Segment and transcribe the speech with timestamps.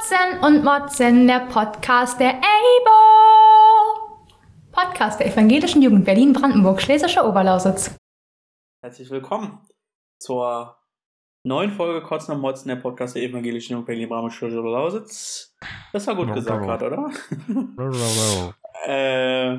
[0.00, 2.90] Motzen und Motzen, der Podcast der EIBO.
[4.72, 7.94] Podcast der Evangelischen Jugend Berlin-Brandenburg, Schlesische Oberlausitz.
[8.82, 9.60] Herzlich willkommen
[10.18, 10.78] zur
[11.44, 15.54] neuen Folge Kotzen und Motzen, der Podcast der Evangelischen Jugend Berlin-Brandenburg, Schlesische Oberlausitz.
[15.92, 17.10] Das war gut gesagt gerade, oder?
[18.86, 19.58] äh,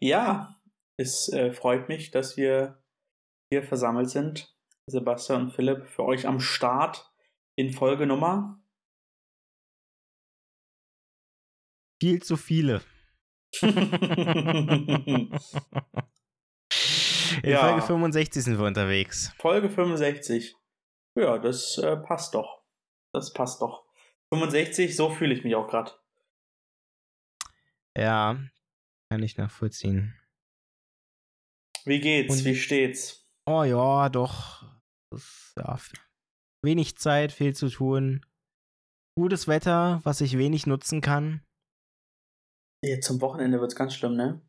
[0.00, 0.56] ja,
[0.96, 2.82] es äh, freut mich, dass wir
[3.52, 4.52] hier versammelt sind.
[4.88, 7.12] Sebastian und Philipp für euch am Start
[7.54, 8.58] in Folge Nummer
[12.00, 12.82] Viel zu viele.
[17.42, 17.60] In ja.
[17.60, 19.32] Folge 65 sind wir unterwegs.
[19.38, 20.54] Folge 65.
[21.16, 22.62] Ja, das äh, passt doch.
[23.12, 23.84] Das passt doch.
[24.34, 25.92] 65, so fühle ich mich auch gerade.
[27.96, 28.38] Ja,
[29.10, 30.14] kann ich nachvollziehen.
[31.84, 32.38] Wie geht's?
[32.38, 33.26] Und, Wie steht's?
[33.46, 34.64] Oh ja, doch.
[35.10, 35.78] Das, ja,
[36.62, 38.26] wenig Zeit, viel zu tun.
[39.16, 41.45] Gutes Wetter, was ich wenig nutzen kann.
[42.82, 44.40] Jetzt zum Wochenende wird es ganz schlimm, ne?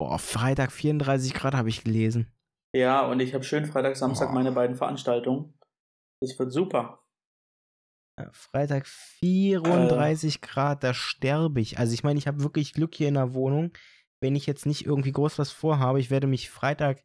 [0.00, 2.32] Boah, Freitag 34 Grad habe ich gelesen.
[2.74, 4.34] Ja, und ich habe schön Freitag, Samstag Boah.
[4.34, 5.58] meine beiden Veranstaltungen.
[6.20, 7.04] Das wird super.
[8.32, 10.38] Freitag 34 äh.
[10.40, 11.78] Grad, da sterbe ich.
[11.78, 13.72] Also ich meine, ich habe wirklich Glück hier in der Wohnung.
[14.20, 17.02] Wenn ich jetzt nicht irgendwie groß was vorhabe, ich werde mich Freitag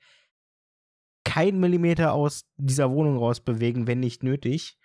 [1.23, 4.77] kein Millimeter aus dieser Wohnung rausbewegen, wenn nicht nötig.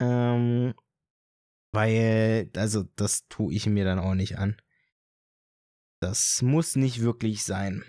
[0.00, 0.74] Ähm,
[1.72, 4.56] weil, also das tue ich mir dann auch nicht an.
[6.00, 7.84] Das muss nicht wirklich sein.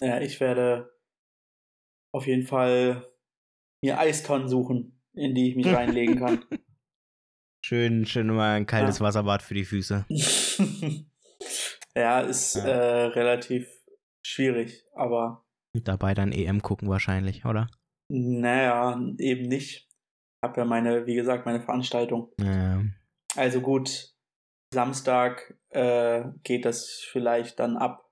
[0.00, 0.92] Ja, ich werde
[2.12, 3.04] auf jeden Fall
[3.82, 6.44] mir Eistonnen suchen, in die ich mich reinlegen kann.
[7.64, 9.06] Schön, schön mal ein kaltes ja.
[9.06, 10.06] Wasserbad für die Füße.
[11.96, 12.64] ja, ist ja.
[12.64, 13.68] Äh, relativ
[14.24, 15.44] schwierig, aber.
[15.74, 17.68] Dabei dann EM gucken wahrscheinlich, oder?
[18.08, 19.88] Naja, eben nicht.
[20.44, 22.32] Hab ja meine, wie gesagt, meine Veranstaltung.
[22.38, 22.82] Ja.
[23.36, 24.11] Also gut,
[24.72, 28.08] Samstag äh, geht das vielleicht dann ab.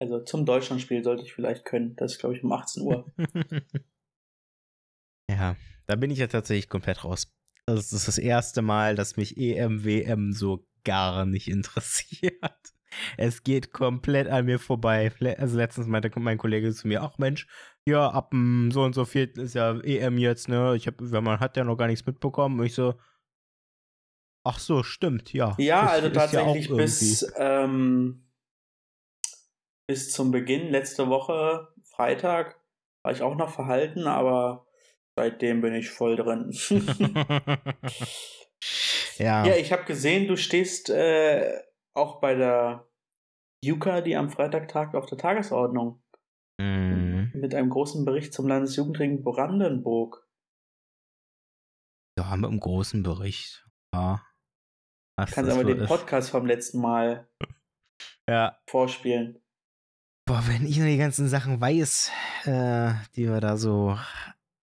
[0.00, 1.94] Also zum Deutschlandspiel sollte ich vielleicht können.
[1.96, 3.12] Das ist, glaube ich, um 18 Uhr.
[5.30, 7.32] ja, da bin ich ja tatsächlich komplett raus.
[7.66, 12.34] Das ist das erste Mal, dass mich EM, WM so gar nicht interessiert.
[13.16, 15.12] Es geht komplett an mir vorbei.
[15.38, 17.46] Also letztens meinte mein Kollege zu mir, ach Mensch,
[17.86, 20.74] ja, ab so und so viel ist ja EM jetzt, ne?
[20.74, 22.58] Ich hab, man hat ja noch gar nichts mitbekommen.
[22.58, 22.94] Und ich so,
[24.44, 25.54] Ach so, stimmt, ja.
[25.58, 28.26] Ja, das also tatsächlich ja bis, ähm,
[29.86, 32.58] bis zum Beginn letzte Woche, Freitag,
[33.02, 34.66] war ich auch noch verhalten, aber
[35.16, 36.52] seitdem bin ich voll drin.
[39.18, 39.44] ja.
[39.44, 41.60] Ja, ich habe gesehen, du stehst äh,
[41.94, 42.88] auch bei der
[43.62, 46.02] Juka, die am Freitag tagt, auf der Tagesordnung.
[46.58, 47.32] Mhm.
[47.34, 50.26] Mit einem großen Bericht zum Landesjugendring Brandenburg.
[52.18, 53.66] Ja, mit einem großen Bericht.
[53.94, 54.22] Ja.
[55.22, 57.28] Was Kannst aber den Podcast vom letzten Mal
[58.28, 58.56] ja.
[58.66, 59.38] vorspielen.
[60.24, 62.10] Boah, wenn ich nur die ganzen Sachen weiß,
[62.44, 63.98] äh, die wir da so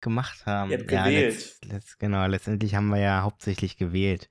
[0.03, 0.71] gemacht haben.
[0.71, 1.35] Ihr habt ja, gewählt.
[1.35, 4.29] Letzt, letzt, genau, letztendlich haben wir ja hauptsächlich gewählt.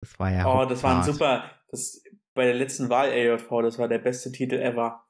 [0.00, 0.46] Das war ja.
[0.46, 1.50] Oh, das war ein super.
[1.70, 2.02] Das,
[2.34, 5.06] bei der letzten Wahl AJV, das war der beste Titel ever.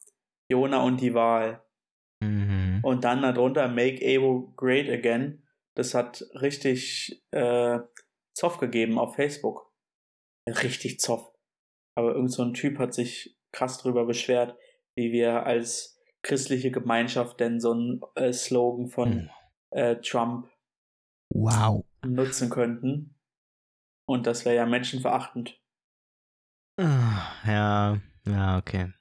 [0.48, 1.64] Jona und die Wahl.
[2.20, 2.80] Mhm.
[2.82, 5.42] Und dann darunter Make Evo Great Again.
[5.74, 7.80] Das hat richtig äh,
[8.34, 9.63] Zoff gegeben auf Facebook
[10.46, 11.32] richtig Zoff.
[11.96, 14.58] Aber irgend so ein Typ hat sich krass drüber beschwert,
[14.96, 19.30] wie wir als christliche Gemeinschaft denn so einen äh, Slogan von hm.
[19.70, 20.48] äh, Trump
[21.32, 21.84] wow.
[22.04, 23.14] nutzen könnten.
[24.06, 25.60] Und das wäre ja menschenverachtend.
[26.80, 28.92] Ah, ja, ja, okay.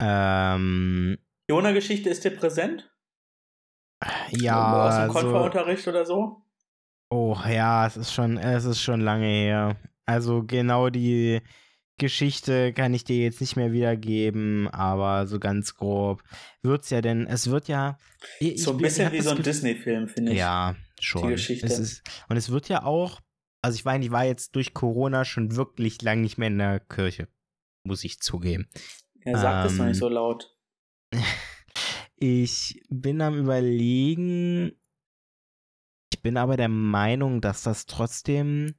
[0.00, 1.18] Ähm.
[1.50, 2.90] Jona-Geschichte ist dir präsent?
[4.30, 4.86] Ja.
[4.86, 6.44] Aus dem Konferunterricht oder so?
[7.10, 9.76] Oh ja, es ist schon, es ist schon lange her.
[10.08, 11.42] Also genau die
[11.98, 16.22] Geschichte kann ich dir jetzt nicht mehr wiedergeben, aber so ganz grob
[16.62, 17.98] wird's ja denn, es wird ja
[18.40, 20.38] ich, so ein bisschen wie so ein Disney-Film, finde ich.
[20.38, 21.24] Ja, schon.
[21.24, 21.66] Die Geschichte.
[21.66, 23.20] Es ist, und es wird ja auch,
[23.60, 26.80] also ich meine, ich war jetzt durch Corona schon wirklich lang nicht mehr in der
[26.80, 27.28] Kirche,
[27.82, 28.66] muss ich zugeben.
[29.20, 30.56] Er sagt es ähm, noch nicht so laut.
[32.20, 34.72] Ich bin am überlegen,
[36.12, 38.74] ich bin aber der Meinung, dass das trotzdem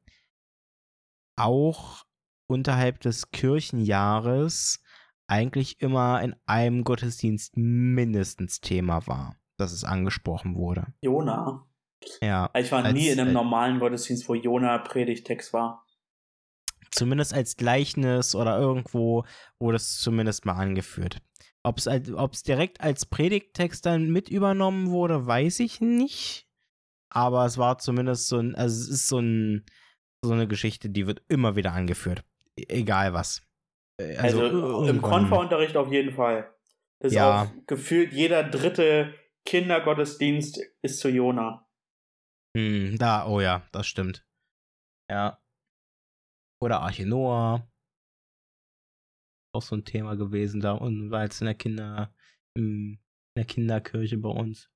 [1.39, 2.05] auch
[2.47, 4.81] unterhalb des Kirchenjahres
[5.27, 10.87] eigentlich immer in einem Gottesdienst mindestens Thema war, dass es angesprochen wurde.
[11.01, 11.67] Jona?
[12.21, 12.49] Ja.
[12.57, 15.85] Ich war als, nie in einem normalen Gottesdienst, wo Jona Predigtext war.
[16.91, 19.25] Zumindest als Gleichnis oder irgendwo
[19.59, 21.21] wurde es zumindest mal angeführt.
[21.61, 26.47] Ob es direkt als Predigtext dann mit übernommen wurde, weiß ich nicht.
[27.09, 29.65] aber es war zumindest so ein, also es ist so ein,
[30.21, 32.23] so eine Geschichte, die wird immer wieder angeführt.
[32.57, 33.41] E egal was.
[33.99, 36.53] Äh, also, also im Konferunterricht auf jeden Fall.
[36.99, 37.43] Das ja.
[37.43, 39.13] Auch gefühlt jeder dritte
[39.45, 41.67] Kindergottesdienst ist zu Jona.
[42.55, 44.25] Hm, da, oh ja, das stimmt.
[45.09, 45.41] Ja.
[46.61, 47.67] Oder Arche Noah.
[49.55, 52.13] Auch so ein Thema gewesen da und war jetzt in der Kinder,
[52.55, 52.99] in
[53.35, 54.69] der Kinderkirche bei uns.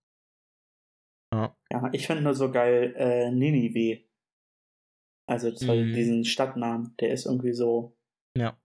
[1.34, 4.04] Ja, ja ich finde nur so geil äh, Ninive.
[5.26, 5.94] Also mm.
[5.94, 7.98] diesen Stadtnamen, der ist irgendwie so.
[8.38, 8.58] Ja.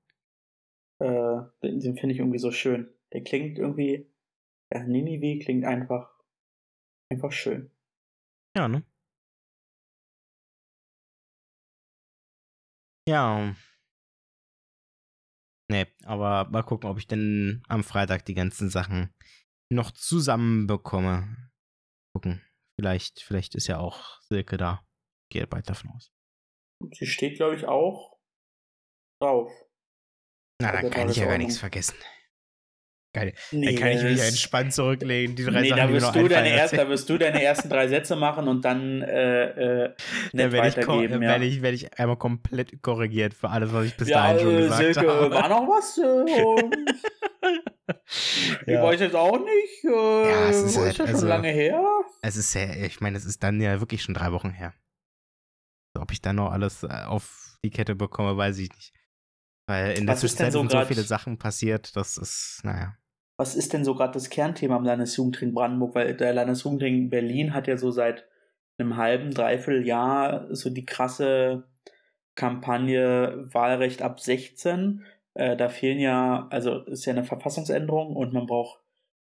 [1.00, 2.93] Äh, den, den finde ich irgendwie so schön.
[3.12, 4.10] Der klingt irgendwie.
[4.72, 6.10] Ja, Ninive klingt einfach.
[7.10, 7.70] Einfach schön.
[8.56, 8.84] Ja, ne?
[13.08, 13.54] Ja.
[15.70, 19.14] Nee, aber mal gucken, ob ich denn am Freitag die ganzen Sachen
[19.70, 21.50] noch zusammenbekomme.
[22.14, 22.43] Gucken.
[22.78, 24.87] Vielleicht, vielleicht ist ja auch Silke da.
[25.31, 26.11] Gehe bald davon aus.
[26.92, 28.16] Sie steht, glaube ich, auch
[29.20, 29.50] drauf.
[30.60, 31.94] Na, dann kann ich ja gar nichts vergessen.
[33.14, 33.32] Geil.
[33.52, 35.34] Nee, dann kann ich mich entspannt zurücklegen.
[35.34, 37.88] Die drei nee, Sachen, da, wirst du deine erst, da wirst du deine ersten drei
[37.88, 39.94] Sätze machen und dann äh, äh,
[40.32, 41.04] nicht weitergeben.
[41.04, 41.20] Ich, ja.
[41.20, 44.54] werde, ich, werde ich einmal komplett korrigiert für alles, was ich bis ja, dahin schon
[44.54, 45.30] äh, gesagt Silke, habe.
[45.30, 45.96] war noch was?
[48.66, 48.82] ich ja.
[48.82, 49.84] weiß jetzt auch nicht.
[49.84, 51.82] Äh, ja, es ist, halt, ist ja schon also, lange her.
[52.20, 54.75] Es ist sehr, ich meine, es ist dann ja wirklich schon drei Wochen her.
[55.99, 58.93] Ob ich dann noch alles äh, auf die Kette bekomme, weiß ich nicht.
[59.67, 62.97] Weil in was der Zwischenzeit so sind so viele Sachen passiert, das ist, naja.
[63.37, 65.95] Was ist denn so gerade das Kernthema am Landesjugendring Brandenburg?
[65.95, 68.27] Weil der Landesjugendring Berlin hat ja so seit
[68.79, 71.69] einem halben, dreiviertel Jahr so die krasse
[72.35, 75.05] Kampagne Wahlrecht ab 16.
[75.35, 78.81] Äh, da fehlen ja, also ist ja eine Verfassungsänderung und man braucht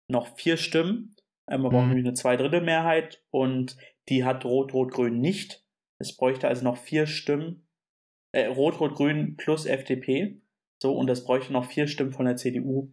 [0.09, 1.17] noch vier Stimmen.
[1.47, 1.88] Äh, man braucht mhm.
[1.88, 3.76] nämlich eine Zweidrittelmehrheit und
[4.09, 5.63] die hat Rot-Rot-Grün nicht.
[6.04, 7.66] Es bräuchte also noch vier Stimmen.
[8.32, 10.40] Äh, Rot-Rot-Grün plus FDP.
[10.82, 12.92] So, und das bräuchte noch vier Stimmen von der CDU.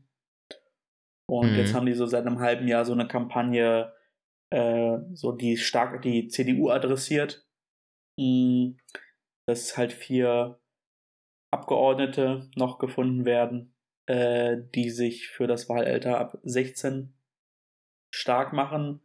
[1.27, 1.57] Und mhm.
[1.57, 3.93] jetzt haben die so seit einem halben Jahr so eine Kampagne,
[4.49, 7.45] äh, so die stark die CDU adressiert.
[8.17, 8.77] Mhm.
[9.45, 10.61] Dass halt vier
[11.51, 13.75] Abgeordnete noch gefunden werden,
[14.05, 17.13] äh, die sich für das Wahlalter ab 16
[18.09, 19.01] stark machen.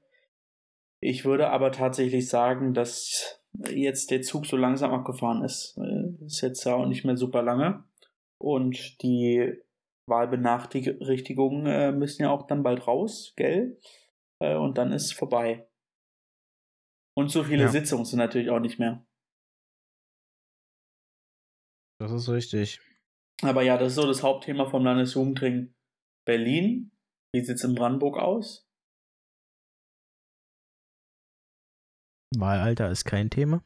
[1.01, 5.79] Ich würde aber tatsächlich sagen, dass jetzt der Zug so langsam abgefahren ist.
[6.25, 7.85] Ist jetzt ja auch nicht mehr super lange.
[8.39, 9.55] Und die
[10.09, 13.79] Wahlbenachrichtigungen äh, müssen ja auch dann bald raus, gell?
[14.43, 15.69] Äh, und dann ist vorbei.
[17.19, 17.69] Und so viele ja.
[17.69, 19.05] Sitzungen sind natürlich auch nicht mehr.
[21.99, 22.81] Das ist richtig.
[23.43, 25.75] Aber ja, das ist so das Hauptthema vom Landesjugendring
[26.27, 26.93] Berlin.
[27.35, 28.66] Wie sieht es in Brandenburg aus?
[32.35, 33.63] Wahlalter ist kein Thema.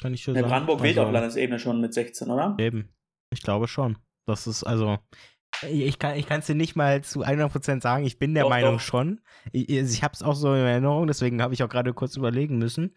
[0.00, 0.48] Kann ich schon sagen.
[0.48, 2.56] Brandenburg wählt also, auf Landesebene schon mit 16, oder?
[2.58, 2.94] Eben.
[3.32, 3.98] Ich glaube schon.
[4.26, 4.98] Das ist also.
[5.68, 8.04] Ich kann es dir nicht mal zu 100% sagen.
[8.04, 8.80] Ich bin der doch, Meinung doch.
[8.80, 9.20] schon.
[9.52, 12.58] Ich, ich habe es auch so in Erinnerung, deswegen habe ich auch gerade kurz überlegen
[12.58, 12.94] müssen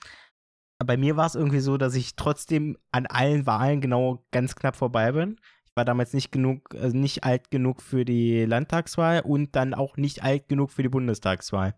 [0.86, 4.76] bei mir war es irgendwie so, dass ich trotzdem an allen Wahlen genau ganz knapp
[4.76, 5.40] vorbei bin.
[5.66, 9.98] Ich war damals nicht genug, also nicht alt genug für die Landtagswahl und dann auch
[9.98, 11.76] nicht alt genug für die Bundestagswahl.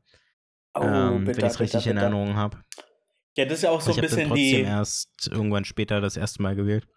[0.75, 2.57] Oh, ähm, bitte, wenn ich es richtig bitte, in Erinnerung habe.
[3.35, 4.61] Ja, das ist ja auch so ein bisschen trotzdem die.
[4.61, 6.88] erst irgendwann später das erste Mal gewählt.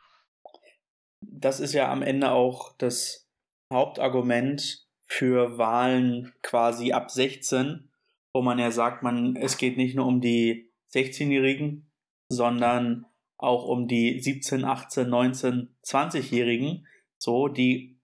[1.20, 3.28] Das ist ja am Ende auch das
[3.72, 7.90] Hauptargument für Wahlen quasi ab 16,
[8.34, 11.90] wo man ja sagt, man, es geht nicht nur um die 16-Jährigen,
[12.28, 13.06] sondern
[13.38, 16.86] auch um die 17, 18, 19, 20-Jährigen,
[17.18, 17.98] so, die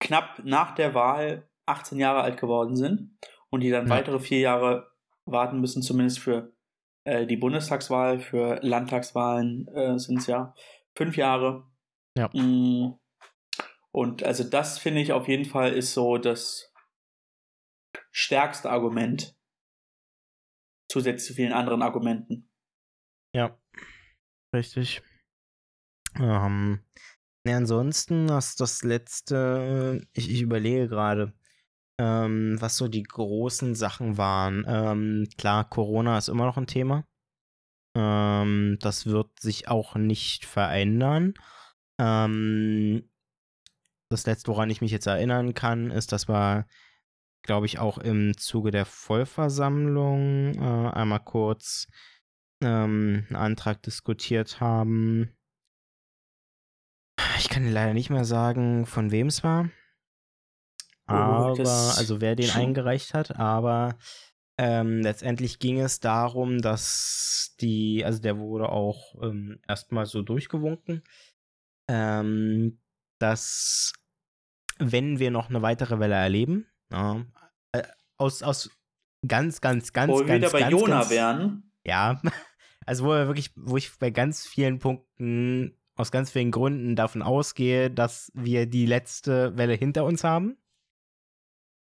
[0.00, 3.16] knapp nach der Wahl 18 Jahre alt geworden sind
[3.50, 3.94] und die dann ja.
[3.94, 4.93] weitere vier Jahre
[5.26, 6.52] warten müssen, zumindest für
[7.04, 10.54] äh, die Bundestagswahl, für Landtagswahlen äh, sind es ja
[10.96, 11.66] fünf Jahre.
[12.16, 12.28] Ja.
[12.32, 12.98] Mm.
[13.92, 16.72] Und also das finde ich auf jeden Fall ist so das
[18.10, 19.36] stärkste Argument
[20.90, 22.50] zusätzlich zu vielen anderen Argumenten.
[23.34, 23.58] Ja,
[24.54, 25.02] richtig.
[26.16, 26.84] Ähm,
[27.44, 31.32] ne, ansonsten, was das letzte, ich, ich überlege gerade,
[31.98, 34.64] ähm, was so die großen Sachen waren.
[34.66, 37.04] Ähm, klar, Corona ist immer noch ein Thema.
[37.96, 41.34] Ähm, das wird sich auch nicht verändern.
[42.00, 43.08] Ähm,
[44.10, 46.66] das letzte, woran ich mich jetzt erinnern kann, ist, dass wir,
[47.42, 51.86] glaube ich, auch im Zuge der Vollversammlung äh, einmal kurz
[52.62, 55.36] ähm, einen Antrag diskutiert haben.
[57.38, 59.70] Ich kann leider nicht mehr sagen, von wem es war.
[61.06, 63.96] Aber, also wer den eingereicht hat, aber
[64.56, 71.02] Ähm, letztendlich ging es darum, dass die, also der wurde auch ähm, erstmal so durchgewunken,
[71.88, 72.78] ähm,
[73.18, 73.92] dass
[74.78, 77.24] wenn wir noch eine weitere Welle erleben, ja,
[77.72, 77.82] äh,
[78.16, 78.70] aus, aus
[79.26, 81.72] ganz, ganz, ganz, Wo wir ganz, wieder bei ganz, Jona ganz, wären.
[81.84, 82.22] Ja,
[82.86, 87.22] also wo wir wirklich, wo ich bei ganz vielen Punkten aus ganz vielen Gründen davon
[87.22, 90.58] ausgehe, dass wir die letzte Welle hinter uns haben.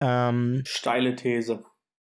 [0.01, 1.63] Ähm, Steile These.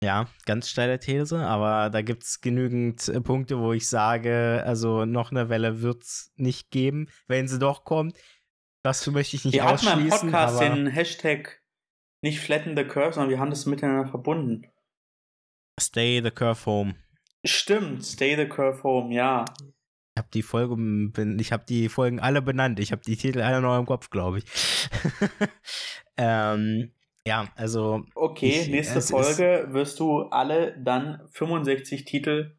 [0.03, 5.05] ja, ganz steile These, aber da gibt es genügend äh, Punkte, wo ich sage, also
[5.05, 8.17] noch eine Welle wird es nicht geben, wenn sie doch kommt.
[8.83, 10.31] Das möchte ich nicht Wir hatten mal im ausschließen.
[10.31, 11.61] Podcast den Hashtag
[12.21, 14.65] nicht flatten the curve, sondern wir haben das miteinander verbunden.
[15.79, 16.95] Stay the curve home.
[17.45, 19.45] Stimmt, stay the curve home, ja.
[20.15, 20.75] Ich habe die Folge,
[21.39, 22.79] ich habe die Folgen alle benannt.
[22.79, 24.45] Ich habe die Titel alle noch im Kopf, glaube ich.
[26.17, 26.93] ähm,
[27.27, 32.57] ja, also Okay, Ich- nächste Folge wirst du alle dann 65 Titel.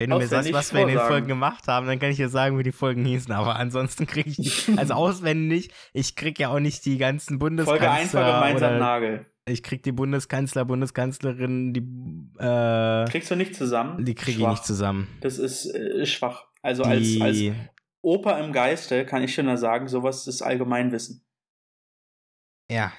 [0.00, 1.12] wenn du mir sagst, was wir in den vorsagen.
[1.14, 3.32] Folgen gemacht haben, dann kann ich dir sagen, wie die Folgen hießen.
[3.32, 5.70] Aber ansonsten kriege ich nicht, also auswendig.
[5.92, 7.86] Ich kriege ja auch nicht die ganzen Bundeskanzler.
[7.88, 9.26] Folge 1 war gemeinsam oder Nagel.
[9.46, 11.80] Ich krieg die Bundeskanzler, Bundeskanzlerin, die,
[12.42, 14.04] äh, Kriegst du nicht zusammen?
[14.04, 15.06] die kriege ich nicht zusammen.
[15.20, 16.46] Das ist äh, schwach.
[16.62, 17.38] Also als, Die, als
[18.02, 21.24] Opa im Geiste kann ich schon da sagen, sowas ist Allgemeinwissen.
[22.70, 22.92] ja,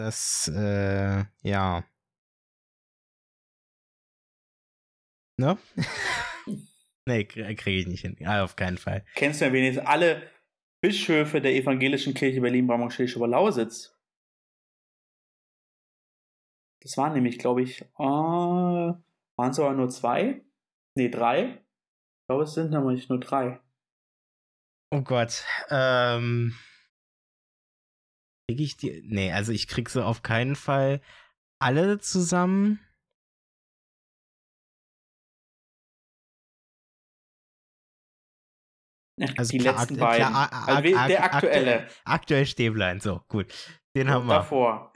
[0.00, 1.84] das, äh, ja.
[5.36, 5.58] Ne?
[7.06, 8.16] nee, kriege krieg ich nicht hin.
[8.18, 9.04] Ja, auf keinen Fall.
[9.14, 10.22] Kennst du ja wenigstens alle
[10.82, 13.96] Bischöfe der evangelischen Kirche Berlin-Brandenburg-Schleswig-Lausitz?
[16.82, 20.42] Das waren nämlich, glaube ich, äh, waren es aber nur zwei?
[20.94, 21.62] Nee, drei?
[22.22, 23.60] Ich glaube, es sind nämlich nur drei.
[24.90, 25.44] Oh Gott.
[25.68, 26.54] Ähm.
[28.50, 29.02] Krieg ich die.
[29.06, 31.00] Nee, also ich krieg sie auf keinen Fall
[31.60, 32.80] alle zusammen.
[39.36, 40.28] Also die klar, letzten akt- beiden.
[40.28, 41.88] klar, also, der akt- aktuelle.
[42.04, 43.46] Aktuell Stäblein, so, gut.
[43.94, 44.34] Den haben wir.
[44.36, 44.92] Davor.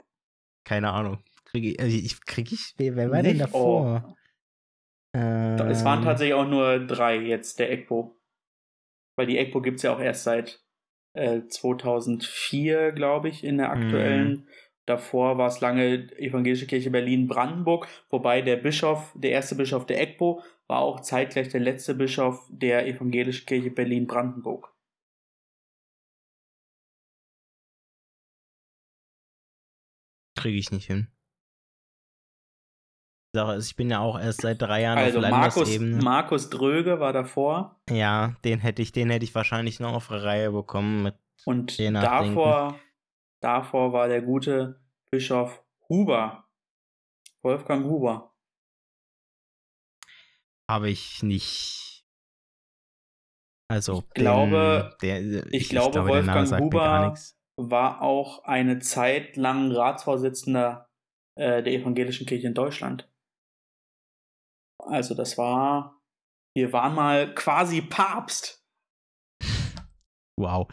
[0.65, 1.23] Keine Ahnung.
[1.45, 3.41] Krieg ich, also ich, krieg ich, wer war denn Nicht?
[3.41, 4.15] davor?
[5.15, 8.19] Ähm, Es waren tatsächlich auch nur drei jetzt, der EGPO.
[9.17, 10.64] Weil die EGPO gibt es ja auch erst seit
[11.15, 14.29] äh, 2004, glaube ich, in der aktuellen.
[14.29, 14.47] Mhm.
[14.85, 20.43] Davor war es lange Evangelische Kirche Berlin-Brandenburg, wobei der Bischof, der erste Bischof der EGPO,
[20.67, 24.71] war auch zeitgleich der letzte Bischof der Evangelischen Kirche Berlin-Brandenburg.
[30.37, 31.14] Kriege ich nicht hin.
[33.35, 36.03] Sache ist, ich bin ja auch erst seit drei Jahren Also auf Markus, Landesebene.
[36.03, 40.15] Markus Dröge war davor ja, den hätte ich, den hätte ich wahrscheinlich noch auf die
[40.15, 41.15] Reihe bekommen mit
[41.45, 42.79] und davor,
[43.41, 46.45] davor war der gute Bischof Huber.
[47.43, 48.33] Wolfgang Huber.
[50.69, 52.05] habe ich nicht.
[53.71, 57.15] Also, Ich glaube- den, der, ich glaube, der Name Wolfgang Huber-
[57.57, 60.89] war auch eine Zeit lang Ratsvorsitzender
[61.37, 63.09] äh, der evangelischen Kirche in Deutschland.
[64.87, 65.99] Also das war,
[66.55, 68.63] wir waren mal quasi Papst.
[70.39, 70.67] Wow.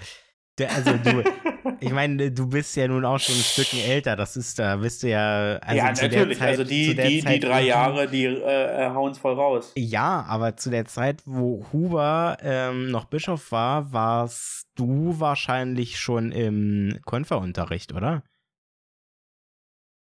[0.59, 1.23] Der, also du,
[1.81, 4.17] ich meine, du bist ja nun auch schon ein Stückchen älter.
[4.17, 5.57] Das ist, da bist du ja.
[5.59, 6.39] Also ja, natürlich.
[6.39, 9.73] Zeit- also die, die, die drei Jahre, die äh, hauen es voll raus.
[9.77, 16.33] Ja, aber zu der Zeit, wo Huber ähm, noch Bischof war, warst du wahrscheinlich schon
[16.33, 18.23] im Konferunterricht, oder?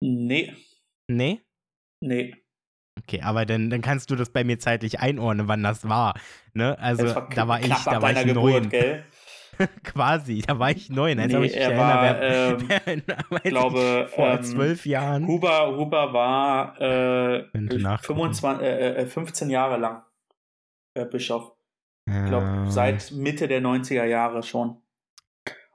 [0.02, 0.56] Nee,
[1.12, 1.42] Nee?
[2.02, 2.34] nee.
[3.04, 6.14] Okay, aber dann, dann kannst du das bei mir zeitlich einordnen, wann das war.
[6.54, 6.78] Ne?
[6.80, 8.70] Also war da war ich, da war ich Geburt, neun.
[8.70, 9.04] gell?
[9.84, 11.20] Quasi, da war ich neun.
[11.20, 12.68] Als Nee, ich er war, ähm,
[13.30, 15.28] weiß glaube, ich, vor ähm, zwölf Jahren.
[15.28, 18.20] Huber, Huber war äh, Könnte nachgucken.
[18.20, 20.04] 25, äh, äh, 15 Jahre lang
[20.94, 21.54] äh, Bischof.
[22.06, 24.78] Ich glaube, Ähm, seit Mitte der 90er Jahre schon.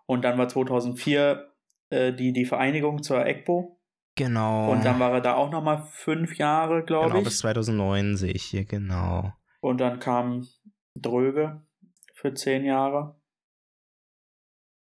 [0.06, 1.52] Und dann war 2004
[1.90, 3.78] äh, die, die Vereinigung zur EGPO.
[4.16, 4.70] Genau.
[4.70, 7.24] Und dann war er da auch nochmal fünf Jahre, glaube genau, ich.
[7.24, 9.32] bis 2009 sehe ich hier, genau.
[9.60, 10.46] Und dann kam
[10.94, 11.66] Dröge
[12.14, 13.20] für zehn Jahre.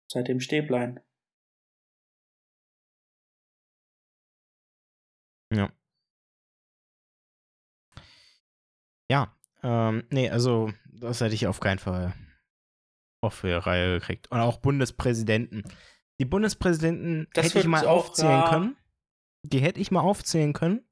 [0.08, 1.00] Seitdem Stäblein.
[9.12, 12.14] Ja, ähm, nee, also das hätte ich auf keinen Fall
[13.20, 14.32] auf die Reihe gekriegt.
[14.32, 15.64] Und auch Bundespräsidenten.
[16.18, 18.78] Die Bundespräsidenten Das hätte ich mal aufzählen können.
[19.44, 20.84] Die hätte ich mal aufzählen können,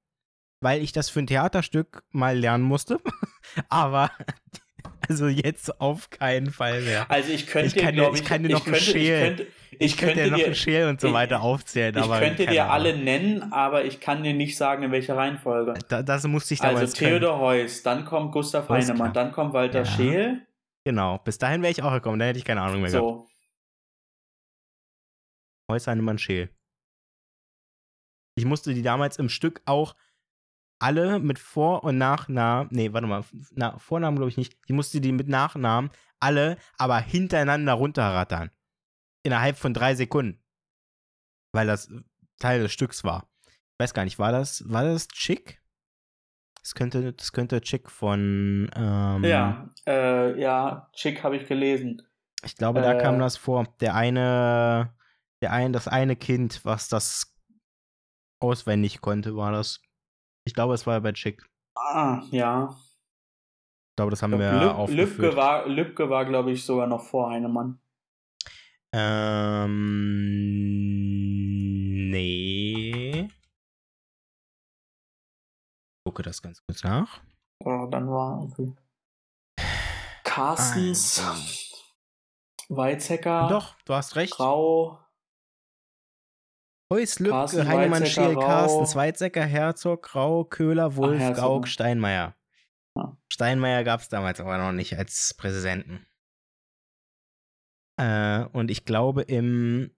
[0.62, 3.00] weil ich das für ein Theaterstück mal lernen musste.
[3.70, 4.12] Aber
[5.08, 7.10] also jetzt auf keinen Fall mehr.
[7.12, 8.91] Also ich könnte Ich dir, kann dir- glaub ich kann dir noch einen könnte, ich
[8.91, 9.36] schälen.
[9.38, 11.96] könnte, ich, könnte dir noch dir, Scheel und so weiter aufzählen.
[11.96, 15.75] Ich aber könnte dir alle nennen, aber ich kann dir nicht sagen, in welcher Reihenfolge.
[15.88, 17.41] Da, das musste ich damals Also Theodor können.
[17.41, 19.86] Heuss, dann kommt Gustav Heinemann, dann kommt Walter ja.
[19.86, 20.46] Scheel.
[20.86, 23.12] Genau, bis dahin wäre ich auch gekommen, da hätte ich keine Ahnung mehr so.
[23.13, 23.29] gehabt.
[25.72, 26.50] Heuss, Heinemann, Scheel.
[28.39, 29.96] Ich musste die damals im Stück auch
[30.79, 35.01] alle mit Vor- und Nachnamen, nee, warte mal, na, Vornamen glaube ich nicht, ich musste
[35.01, 35.91] die mit Nachnamen
[36.22, 38.50] alle aber hintereinander runterrattern.
[39.24, 40.41] Innerhalb von drei Sekunden.
[41.51, 41.91] Weil das
[42.39, 43.29] Teil des Stücks war.
[43.48, 45.62] Ich weiß gar nicht, war das, war das Chick?
[46.62, 48.69] Das könnte, das könnte Chick von.
[48.74, 52.01] Ähm, ja, äh, ja, Chick habe ich gelesen.
[52.43, 53.19] Ich glaube, da kam äh.
[53.19, 53.65] das vor.
[53.81, 54.93] Der eine,
[55.41, 57.36] der ein, das eine Kind, was das
[58.39, 59.81] auswendig konnte, war das.
[60.46, 61.46] Ich glaube, es war bei Chick.
[61.75, 62.69] Ah, ja.
[62.74, 64.89] Ich glaube, das haben glaub, wir auch.
[64.89, 67.79] Lübke war, Lübke war, glaube ich, sogar noch vor Heinemann.
[68.93, 69.69] Ähm.
[72.10, 73.29] Nee.
[73.29, 73.31] Ich
[76.05, 77.22] gucke das ganz kurz nach.
[77.63, 78.41] Ja, dann war.
[78.41, 78.74] Okay.
[80.24, 81.19] Carstens.
[81.19, 81.43] Also.
[82.69, 83.48] Weizsäcker.
[83.50, 84.34] Doch, du hast recht.
[84.34, 85.00] Grau.
[86.91, 92.36] Heus, Lübke, Heinemann, Scheel, Carsten, Weizsäcker, Herzog, Grau, Köhler, Wulff, Ach, Gauck, Steinmeier.
[92.96, 93.15] Ja.
[93.27, 96.08] Steinmeier gab es damals aber noch nicht als Präsidenten.
[97.98, 99.96] Äh, und ich glaube, im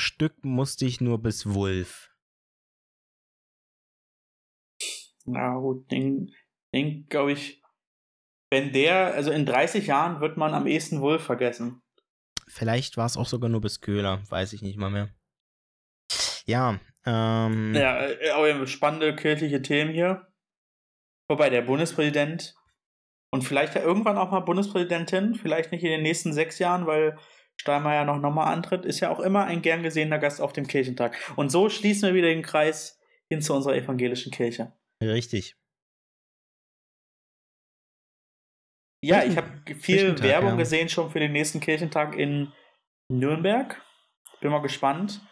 [0.00, 2.14] Stück musste ich nur bis Wulff.
[5.24, 6.32] Na gut, den,
[6.72, 7.60] den glaube ich,
[8.50, 11.82] wenn der, also in 30 Jahren wird man am ehesten Wulff vergessen.
[12.46, 15.12] Vielleicht war es auch sogar nur bis Köhler, weiß ich nicht mal mehr.
[16.50, 17.74] Ja, ähm.
[17.74, 20.26] Ja, äh, aber spannende kirchliche Themen hier.
[21.28, 22.54] Wobei der Bundespräsident
[23.32, 27.16] und vielleicht ja irgendwann auch mal Bundespräsidentin, vielleicht nicht in den nächsten sechs Jahren, weil
[27.60, 31.16] Steinmeier noch nochmal antritt, ist ja auch immer ein gern gesehener Gast auf dem Kirchentag.
[31.36, 34.72] Und so schließen wir wieder den Kreis hin zu unserer evangelischen Kirche.
[35.02, 35.56] Richtig.
[39.02, 40.56] Ja, ich habe viel Werbung ja.
[40.56, 42.52] gesehen schon für den nächsten Kirchentag in
[43.08, 43.80] Nürnberg.
[44.40, 45.22] Bin mal gespannt,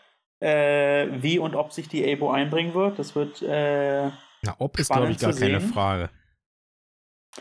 [0.40, 2.98] äh, wie und ob sich die ABO einbringen wird.
[2.98, 3.42] Das wird.
[3.42, 4.10] Äh,
[4.42, 6.10] Na, ob ist, glaube ich, gar keine Frage.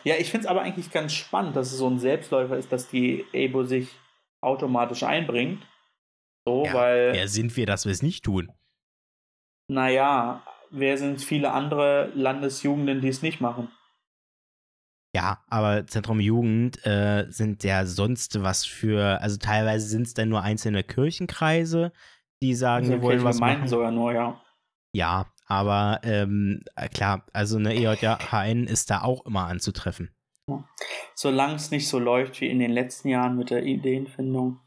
[0.03, 2.89] Ja, ich finde es aber eigentlich ganz spannend, dass es so ein Selbstläufer ist, dass
[2.89, 3.89] die ABO sich
[4.41, 5.65] automatisch einbringt.
[6.45, 7.13] So, ja, weil.
[7.13, 8.51] Wer sind wir, dass wir es nicht tun?
[9.69, 13.69] Naja, wer sind viele andere Landesjugenden, die es nicht machen?
[15.15, 20.29] Ja, aber Zentrum Jugend äh, sind ja sonst was für, also teilweise sind es dann
[20.29, 21.91] nur einzelne Kirchenkreise,
[22.41, 23.67] die sagen, also wir wollen was machen.
[23.67, 24.41] sogar nur, ja.
[24.93, 30.11] Ja, aber ähm, klar, also eine EJHN ist da auch immer anzutreffen.
[31.13, 34.59] Solange es nicht so läuft wie in den letzten Jahren mit der Ideenfindung.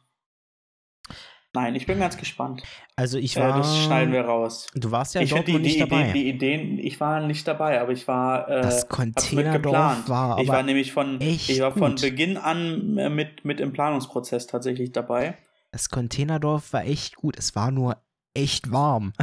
[1.52, 2.62] Nein, ich bin ganz gespannt.
[2.94, 3.56] Also ich war.
[3.56, 4.68] Äh, das schneiden wir raus.
[4.74, 6.11] Du warst ja ich dort die, nicht die dabei.
[6.11, 8.48] Ideen, die Ideen, ich war nicht dabei, aber ich war.
[8.48, 10.38] Äh, das Containerdorf war.
[10.38, 14.92] ich war nämlich von, ich war von Beginn an äh, mit, mit im Planungsprozess tatsächlich
[14.92, 15.38] dabei.
[15.72, 17.38] Das Containerdorf war echt gut.
[17.38, 18.02] Es war nur
[18.35, 19.12] echt warm.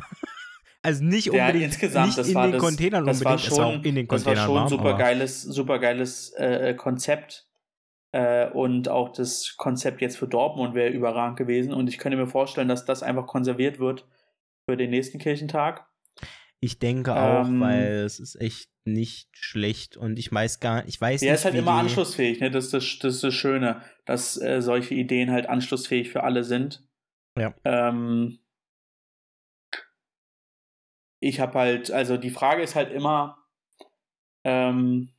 [0.83, 3.71] Also nicht unbedingt ja, insgesamt, nicht das in war den das, Containern das unbedingt, war
[3.73, 7.45] schon, in den Containern Das war schon ein supergeiles, supergeiles äh, Konzept.
[8.13, 11.73] Äh, und auch das Konzept jetzt für Dortmund wäre überragend gewesen.
[11.73, 14.07] Und ich könnte mir vorstellen, dass das einfach konserviert wird
[14.69, 15.86] für den nächsten Kirchentag.
[16.60, 21.00] Ich denke auch, ähm, weil es ist echt nicht schlecht und ich weiß gar ich
[21.00, 21.39] weiß ja, nicht.
[21.39, 22.50] ist halt immer anschlussfähig, ne?
[22.50, 26.43] Das ist das, das, ist das Schöne, dass äh, solche Ideen halt anschlussfähig für alle
[26.43, 26.88] sind.
[27.38, 27.54] Ja.
[27.63, 28.39] Ähm,
[31.19, 33.38] ich habe halt, also die Frage ist halt immer,
[34.43, 35.13] ähm,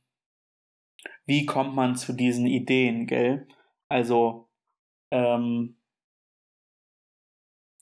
[1.25, 3.47] wie kommt man zu diesen Ideen, gell?
[3.87, 4.49] Also,
[5.11, 5.77] ähm,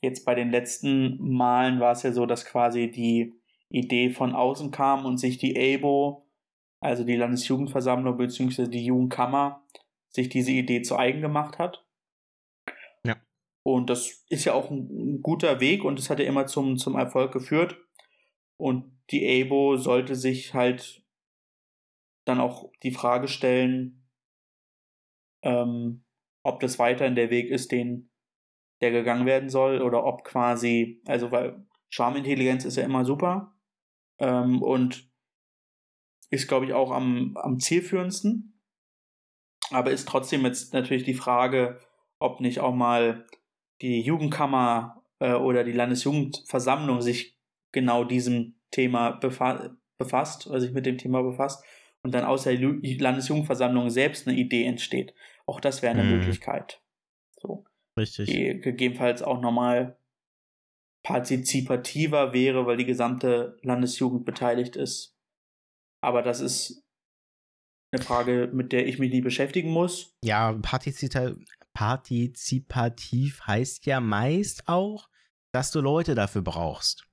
[0.02, 3.37] jetzt bei den letzten Malen war es ja so, dass quasi die
[3.70, 6.26] Idee von außen kam und sich die ABO,
[6.80, 8.68] also die Landesjugendversammlung bzw.
[8.68, 9.66] die Jugendkammer,
[10.10, 11.86] sich diese Idee zu eigen gemacht hat.
[13.04, 13.18] Ja.
[13.64, 16.96] Und das ist ja auch ein guter Weg und es hat ja immer zum, zum
[16.96, 17.78] Erfolg geführt.
[18.58, 21.04] Und die ABO sollte sich halt
[22.26, 24.08] dann auch die Frage stellen,
[25.44, 26.04] ähm,
[26.44, 28.10] ob das weiterhin der Weg ist, den
[28.82, 33.57] der gegangen werden soll, oder ob quasi, also weil Charmintelligenz ist ja immer super
[34.20, 35.10] ähm, und
[36.30, 38.60] ist, glaube ich, auch am, am zielführendsten.
[39.72, 41.80] Aber ist trotzdem jetzt natürlich die Frage,
[42.20, 43.26] ob nicht auch mal
[43.82, 47.38] die Jugendkammer äh, oder die Landesjugendversammlung sich
[47.72, 51.66] genau diesem Thema befa befasst, oder sich mit dem Thema befasst
[52.04, 55.16] und dann aus der Landesjugendversammlung selbst eine Idee entsteht.
[55.48, 56.18] Auch das wäre eine mhm.
[56.18, 56.82] Möglichkeit.
[57.42, 57.66] So.
[57.98, 58.30] Richtig.
[58.30, 59.98] Die gegebenenfalls auch nochmal
[61.08, 65.16] partizipativer wäre, weil die gesamte Landesjugend beteiligt ist.
[66.04, 66.84] Aber das ist
[67.94, 70.14] eine Frage, mit der ich mich nie beschäftigen muss.
[70.22, 71.34] Ja, partizita
[71.74, 75.08] partizipativ heißt ja meist auch,
[75.54, 77.08] dass du Leute dafür brauchst.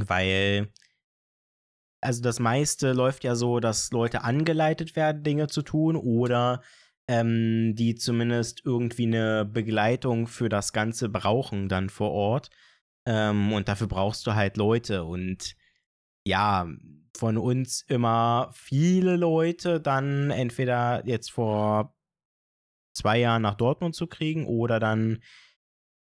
[0.00, 0.72] Weil,
[2.00, 6.62] also das meiste läuft ja so, dass Leute angeleitet werden, Dinge zu tun oder
[7.08, 12.50] ähm, die zumindest irgendwie eine Begleitung für das Ganze brauchen dann vor Ort.
[13.06, 15.04] Ähm, und dafür brauchst du halt Leute.
[15.04, 15.56] Und
[16.26, 16.66] ja,
[17.16, 21.94] von uns immer viele Leute dann entweder jetzt vor
[22.94, 25.22] zwei Jahren nach Dortmund zu kriegen oder dann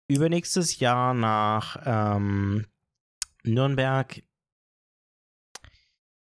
[0.08, 2.66] übernächstes Jahr nach ähm,
[3.44, 4.22] Nürnberg.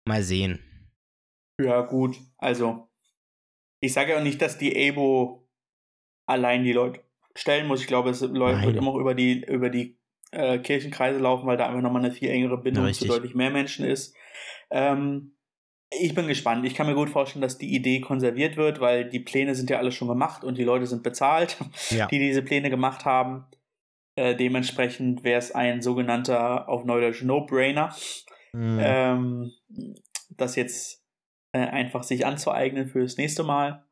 [0.06, 0.60] Mal sehen.
[1.60, 2.16] Ja, gut.
[2.38, 2.88] Also,
[3.80, 5.48] ich sage ja auch nicht, dass die Abo
[6.26, 7.02] allein die Leute
[7.34, 7.80] stellen muss.
[7.80, 9.95] Ich glaube, es läuft wird immer über die, über die
[10.32, 13.08] äh, Kirchenkreise laufen, weil da einfach nochmal eine viel engere Bindung Richtig.
[13.08, 14.14] zu deutlich mehr Menschen ist.
[14.70, 15.36] Ähm,
[15.90, 16.66] ich bin gespannt.
[16.66, 19.78] Ich kann mir gut vorstellen, dass die Idee konserviert wird, weil die Pläne sind ja
[19.78, 21.56] alle schon gemacht und die Leute sind bezahlt,
[21.90, 22.06] ja.
[22.06, 23.46] die diese Pläne gemacht haben.
[24.16, 27.94] Äh, dementsprechend wäre es ein sogenannter auf Neudeutsch No-Brainer,
[28.52, 28.78] mhm.
[28.80, 29.52] ähm,
[30.30, 31.04] das jetzt
[31.52, 33.84] äh, einfach sich anzueignen für das nächste Mal.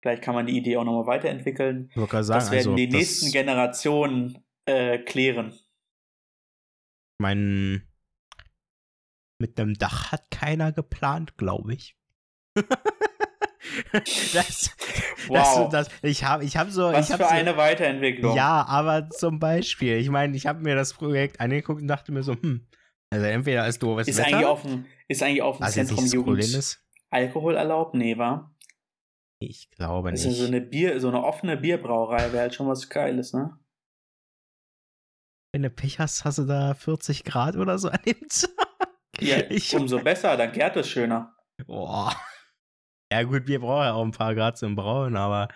[0.00, 1.90] Vielleicht kann man die Idee auch nochmal weiterentwickeln.
[1.94, 5.58] Sagen, das werden also, die nächsten Generationen äh, klären.
[7.18, 7.88] Mein
[9.40, 11.96] mit einem Dach hat keiner geplant, glaube ich.
[14.32, 14.76] das,
[15.28, 15.68] wow.
[15.70, 16.92] Das, das, ich habe ich hab so.
[16.92, 18.36] Was ich hab für so, eine Weiterentwicklung.
[18.36, 22.22] Ja, aber zum Beispiel, ich meine, ich habe mir das Projekt angeguckt und dachte mir
[22.22, 22.66] so, hm,
[23.10, 24.28] also entweder ist doofes ist Wetter.
[24.28, 26.84] Eigentlich auf dem, ist eigentlich auf dem also Zentrum Jugend ist.
[27.10, 27.94] Alkohol erlaubt?
[27.94, 28.54] Nee, war?
[29.38, 30.24] Ich glaube nicht.
[30.24, 33.56] Ist so eine Bier, so eine offene Bierbrauerei wäre halt schon was Geiles, ne?
[35.52, 38.88] Wenn du Pech hast, hast du da 40 Grad oder so an dem Tag.
[39.20, 41.34] Ja, ich, umso besser, dann gärt es schöner.
[41.66, 42.14] Boah.
[43.10, 45.48] Ja, gut, Bier braucht ja auch ein paar Grad zum Brauen, aber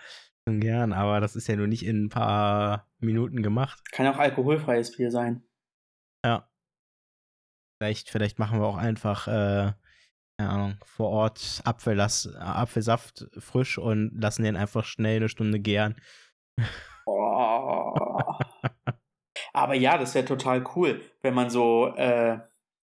[0.47, 0.91] schon gern.
[0.91, 3.79] Aber das ist ja nur nicht in ein paar Minuten gemacht.
[3.91, 5.47] Kann auch alkoholfreies Bier sein.
[6.25, 6.49] Ja.
[7.79, 9.73] Vielleicht, vielleicht machen wir auch einfach, äh,
[10.37, 15.95] keine Ahnung, vor Ort Apfellass, Apfelsaft frisch und lassen den einfach schnell eine Stunde gären.
[17.05, 18.12] Boah.
[19.53, 22.39] Aber ja, das wäre total cool, wenn man so, äh,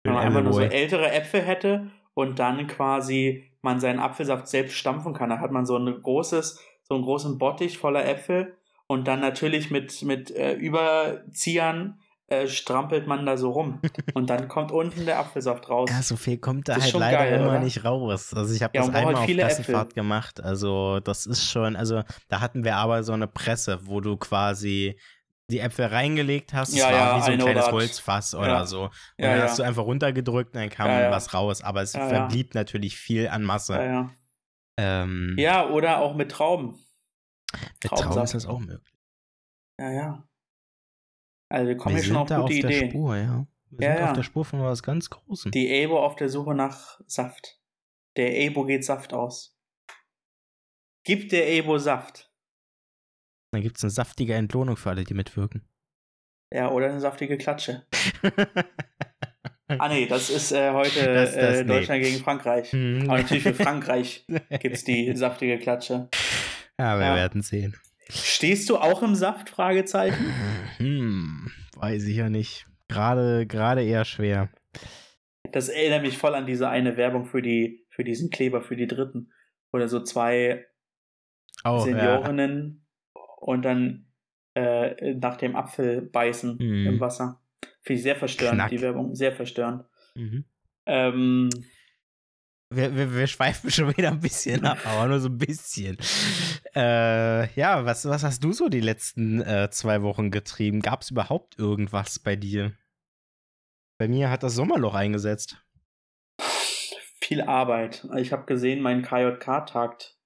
[0.04, 4.76] wenn man einfach nur so ältere Äpfel hätte und dann quasi man seinen Apfelsaft selbst
[4.76, 5.30] stampfen kann.
[5.30, 8.56] Da hat man so ein großes, so einen großen Bottich voller Äpfel
[8.88, 13.80] und dann natürlich mit, mit äh, Überziehern äh, strampelt man da so rum.
[14.14, 15.90] Und dann kommt unten der Apfelsaft raus.
[15.92, 17.60] Ja, so viel kommt da halt leider geil, immer oder?
[17.60, 18.34] nicht raus.
[18.34, 20.04] Also ich habe ja, das einmal halt auf Klassenfahrt Äpfel.
[20.04, 20.42] gemacht.
[20.42, 24.98] Also das ist schon, also da hatten wir aber so eine Presse, wo du quasi
[25.52, 26.76] die Äpfel reingelegt hast.
[26.76, 28.66] Ja, es war ja, wie so ein kleines Holzfass oder ja.
[28.66, 28.84] so.
[28.84, 31.62] Und ja, dann hast du einfach runtergedrückt und dann kam was raus.
[31.62, 33.74] Aber es verblieb natürlich viel an Masse.
[33.76, 34.10] Ja,
[34.78, 35.70] ähm, ja.
[35.70, 36.80] oder auch mit Trauben.
[37.84, 38.94] Mit Trauben ist das auch möglich.
[39.80, 40.28] Ja, ja.
[41.50, 42.70] Also wir kommen wir hier schon auf gute auf Ideen.
[42.80, 43.48] Der Spur, ja.
[43.70, 45.52] Wir sind auf der Spur von was ganz Großem.
[45.52, 47.60] Die Ebo auf der Suche nach Saft.
[48.16, 49.58] Der Ebo geht Saft aus.
[51.04, 52.33] Gibt der Ebo Saft?
[53.54, 55.62] Dann gibt es eine saftige Entlohnung für alle, die mitwirken.
[56.52, 57.86] Ja, oder eine saftige Klatsche.
[59.68, 62.10] ah nee, das ist äh, heute das, das, äh, Deutschland nee.
[62.10, 62.72] gegen Frankreich.
[62.72, 63.04] Hm.
[63.08, 64.26] Aber natürlich für Frankreich
[64.60, 66.10] gibt es die saftige Klatsche.
[66.80, 67.16] Ja, wir ja.
[67.16, 67.76] werden sehen.
[68.10, 69.52] Stehst du auch im Saft?
[69.52, 70.34] Fragezeichen.
[70.78, 72.66] Hm, weiß ich ja nicht.
[72.88, 74.50] Gerade, gerade eher schwer.
[75.52, 78.88] Das erinnert mich voll an diese eine Werbung für die, für diesen Kleber für die
[78.88, 79.32] Dritten.
[79.72, 80.66] Oder so zwei
[81.64, 82.83] oh, Seniorinnen
[83.44, 84.06] und dann
[84.56, 86.88] äh, nach dem Apfel beißen mhm.
[86.88, 87.42] im Wasser.
[87.82, 88.70] Finde ich sehr verstörend, Knack.
[88.70, 89.16] die Werbung.
[89.16, 89.86] Sehr verstörend.
[90.16, 90.46] Mhm.
[90.86, 91.50] Ähm,
[92.70, 95.98] wir, wir, wir, schweifen schon wieder ein bisschen ab, aber nur so ein bisschen.
[96.76, 100.82] Äh, ja, was, was hast du so die letzten äh, zwei Wochen getrieben?
[100.82, 102.74] Gab es überhaupt irgendwas bei dir?
[104.00, 105.64] Bei mir hat das Sommerloch eingesetzt.
[107.22, 108.08] Viel Arbeit.
[108.18, 110.18] Ich habe gesehen, mein KJK tagt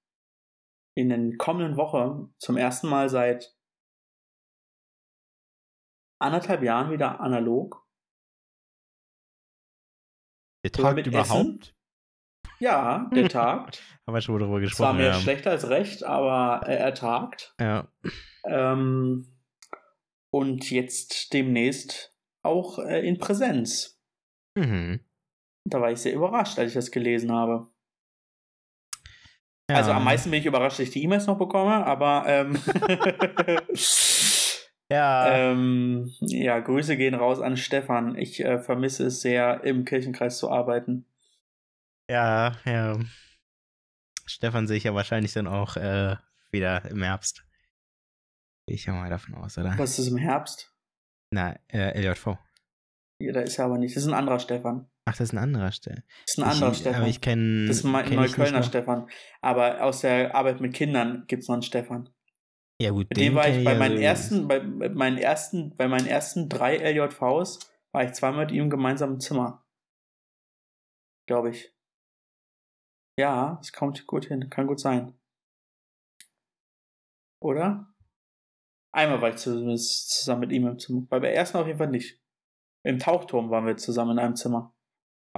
[0.98, 3.56] in den kommenden Woche zum ersten Mal seit
[6.20, 7.86] anderthalb Jahren wieder analog.
[10.64, 11.62] Der tagt überhaupt?
[11.62, 11.74] Essen.
[12.58, 13.80] Ja, der tagt.
[14.06, 14.76] Haben wir schon darüber gesprochen.
[14.76, 15.14] Zwar mehr ja.
[15.14, 17.54] schlecht als recht, aber er, er tagt.
[17.60, 17.92] Ja.
[18.44, 19.38] Ähm,
[20.32, 24.02] und jetzt demnächst auch äh, in Präsenz.
[24.56, 25.04] Mhm.
[25.64, 27.70] Da war ich sehr überrascht, als ich das gelesen habe.
[29.70, 29.76] Ja.
[29.76, 32.56] Also am meisten bin ich überrascht, dass ich die E-Mails noch bekomme, aber ähm,
[34.90, 35.30] ja.
[35.30, 38.16] Ähm, ja, Grüße gehen raus an Stefan.
[38.16, 41.04] Ich äh, vermisse es sehr, im Kirchenkreis zu arbeiten.
[42.10, 42.98] Ja, ja.
[44.24, 46.16] Stefan sehe ich ja wahrscheinlich dann auch äh,
[46.50, 47.44] wieder im Herbst.
[48.66, 49.74] Gehe ich ja mal davon aus, oder?
[49.76, 50.74] Was ist im Herbst?
[51.30, 52.38] Na, äh, LJV.
[53.20, 53.96] Ja, da ist er aber nicht.
[53.96, 54.88] Das ist ein anderer Stefan.
[55.08, 56.02] Ach, das ist ein anderer Stefan.
[56.26, 57.00] Das ist ein anderer ich, Stefan.
[57.00, 57.66] Aber ich kenne.
[57.66, 59.08] Das ist ein kenn Neuköllner Stefan.
[59.40, 62.10] Aber aus der Arbeit mit Kindern gibt es noch einen Stefan.
[62.78, 63.08] Ja, gut.
[63.08, 66.76] Mit dem war ich bei meinen also ersten, bei meinen ersten, bei meinen ersten drei
[66.76, 67.58] LJVs
[67.92, 69.66] war ich zweimal mit ihm gemeinsam im Zimmer.
[71.26, 71.74] Glaube ich.
[73.18, 74.50] Ja, es kommt gut hin.
[74.50, 75.18] Kann gut sein.
[77.40, 77.94] Oder?
[78.92, 81.06] Einmal war ich zusammen mit ihm im Zimmer.
[81.08, 82.20] Bei der ersten auf jeden Fall nicht.
[82.84, 84.74] Im Tauchturm waren wir zusammen in einem Zimmer.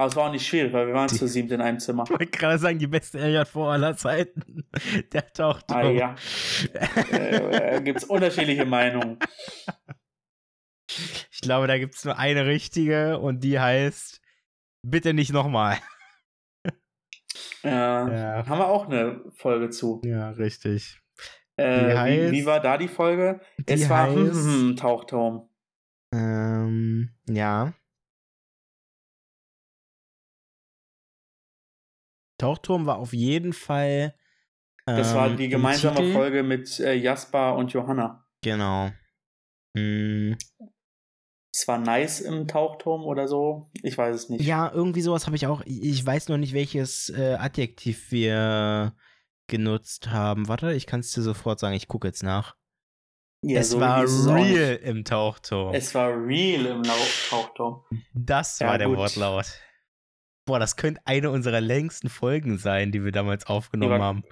[0.01, 2.05] Aber es war auch nicht schwierig, weil wir waren die, zu siebt in einem Zimmer.
[2.05, 4.65] Ich wollte gerade sagen, die beste LJV aller Zeiten.
[5.13, 5.77] Der Tauchturm.
[5.77, 6.15] Ah ja.
[7.11, 9.19] äh, äh, gibt es unterschiedliche Meinungen.
[11.31, 14.21] Ich glaube, da gibt es nur eine richtige und die heißt
[14.81, 15.77] Bitte nicht nochmal.
[17.61, 18.47] Ja, ja.
[18.47, 20.01] Haben wir auch eine Folge zu.
[20.03, 20.99] Ja, richtig.
[21.57, 23.39] Äh, heißt, wie, wie, war da die Folge?
[23.59, 25.47] Die es war heißt, hm, Tauchturm.
[26.11, 27.73] Ähm, ja.
[32.41, 34.13] Tauchturm war auf jeden Fall.
[34.87, 38.25] Ähm, das war ähm, die gemeinsame Folge mit äh, Jasper und Johanna.
[38.41, 38.91] Genau.
[39.75, 40.37] Hm.
[41.53, 43.69] Es war nice im Tauchturm oder so.
[43.83, 44.45] Ich weiß es nicht.
[44.45, 45.61] Ja, irgendwie sowas habe ich auch.
[45.65, 48.95] Ich weiß noch nicht, welches äh, Adjektiv wir
[49.47, 50.47] genutzt haben.
[50.47, 51.75] Warte, ich kann es dir sofort sagen.
[51.75, 52.55] Ich gucke jetzt nach.
[53.43, 55.73] Ja, es so war real im Tauchturm.
[55.73, 57.83] Es war real im Tauchturm.
[58.13, 58.97] Das ja, war der gut.
[58.97, 59.45] Wortlaut.
[60.51, 64.23] Boah, das könnte eine unserer längsten Folgen sein, die wir damals aufgenommen Über haben.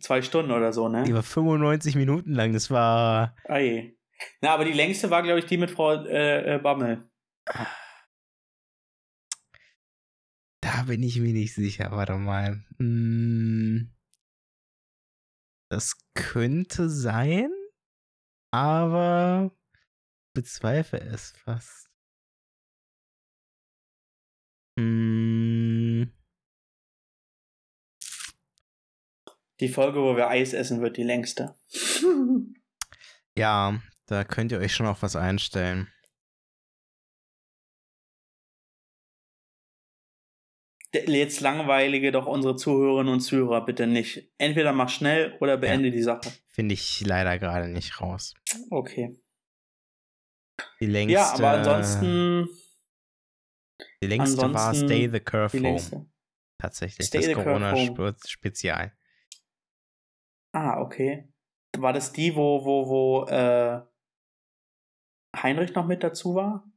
[0.00, 1.08] Zwei Stunden oder so, ne?
[1.08, 2.52] Über 95 Minuten lang.
[2.52, 3.36] Das war.
[3.44, 3.94] Ei.
[4.40, 7.08] Na, aber die längste war, glaube ich, die mit Frau äh, äh, Bammel.
[10.60, 11.92] Da bin ich mir nicht sicher.
[11.92, 12.64] Warte mal.
[12.78, 13.94] Hm,
[15.70, 17.52] das könnte sein,
[18.52, 19.56] aber
[20.34, 21.88] bezweifle es fast.
[24.80, 26.10] Hm.
[29.60, 31.54] Die Folge, wo wir Eis essen, wird die längste.
[33.36, 35.88] ja, da könnt ihr euch schon auf was einstellen.
[40.92, 44.32] Jetzt langweilige doch unsere Zuhörerinnen und Zuhörer bitte nicht.
[44.38, 46.32] Entweder mach schnell oder beende ja, die Sache.
[46.48, 48.34] Finde ich leider gerade nicht raus.
[48.70, 49.16] Okay.
[50.80, 51.12] Die längste.
[51.12, 52.48] Ja, aber ansonsten.
[54.02, 56.10] Die längste war Stay the Curve Home.
[56.58, 57.06] Tatsächlich.
[57.06, 58.96] Stay das Corona-Spezial.
[60.52, 61.32] Ah, okay.
[61.76, 63.80] War das die, wo, wo, wo, äh,
[65.36, 66.70] Heinrich noch mit dazu war?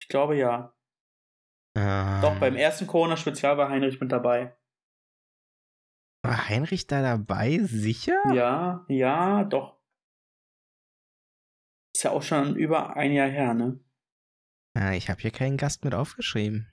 [0.00, 0.74] Ich glaube ja.
[1.76, 4.56] Ähm, Doch, beim ersten Corona-Spezial war Heinrich mit dabei.
[6.22, 7.58] War Heinrich da dabei?
[7.62, 8.20] Sicher?
[8.34, 9.78] Ja, ja, doch.
[11.94, 13.80] Ist ja auch schon über ein Jahr her, ne?
[14.76, 16.68] Ja, ich habe hier keinen Gast mit aufgeschrieben.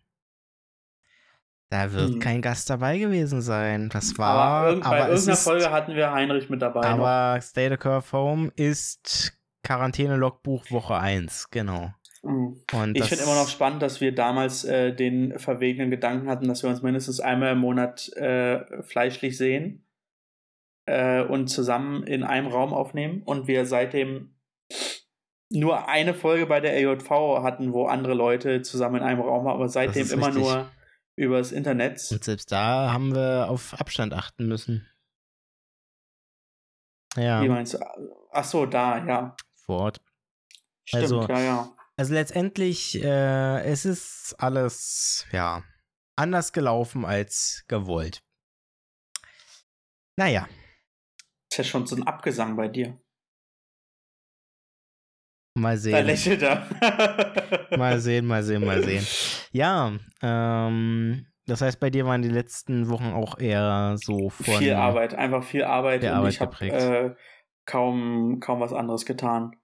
[1.70, 2.20] Da wird hm.
[2.20, 3.90] kein Gast dabei gewesen sein.
[3.90, 4.28] Das war.
[4.28, 6.86] Aber, irg aber bei irgendeiner ist, Folge hatten wir Heinrich mit dabei.
[6.86, 7.42] Aber noch.
[7.42, 11.94] Stay the Curve Home ist Quarantäne-Logbuch Woche 1, genau.
[12.22, 12.56] Mhm.
[12.94, 16.70] ich finde immer noch spannend, dass wir damals äh, den verwegenen Gedanken hatten, dass wir
[16.70, 19.86] uns mindestens einmal im Monat äh, fleischlich sehen
[20.86, 24.33] äh, und zusammen in einem Raum aufnehmen und wir seitdem
[25.54, 27.10] nur eine Folge bei der AJV
[27.44, 30.44] hatten, wo andere Leute zusammen in einem Raum waren, aber seitdem immer richtig.
[30.44, 30.72] nur
[31.16, 32.08] übers Internet.
[32.12, 34.88] Und selbst da haben wir auf Abstand achten müssen.
[37.16, 37.44] Ja.
[37.44, 37.80] Wie meinst du?
[38.32, 39.36] Ach so, da, ja.
[39.54, 40.02] Vor Ort.
[40.86, 41.76] Stimmt, also, ja, ja.
[41.96, 45.64] Also letztendlich, äh, es ist alles, ja,
[46.16, 48.24] anders gelaufen als gewollt.
[50.18, 50.48] Naja.
[51.52, 53.00] Ist ja schon so ein Abgesang bei dir.
[55.56, 55.94] Mal sehen.
[55.94, 56.66] Da lächelt er.
[57.78, 59.06] mal sehen, mal sehen, mal sehen.
[59.52, 64.74] Ja, ähm, das heißt, bei dir waren die letzten Wochen auch eher so von viel
[64.74, 67.16] Arbeit, einfach viel Arbeit und Arbeit ich habe äh,
[67.66, 69.56] kaum kaum was anderes getan.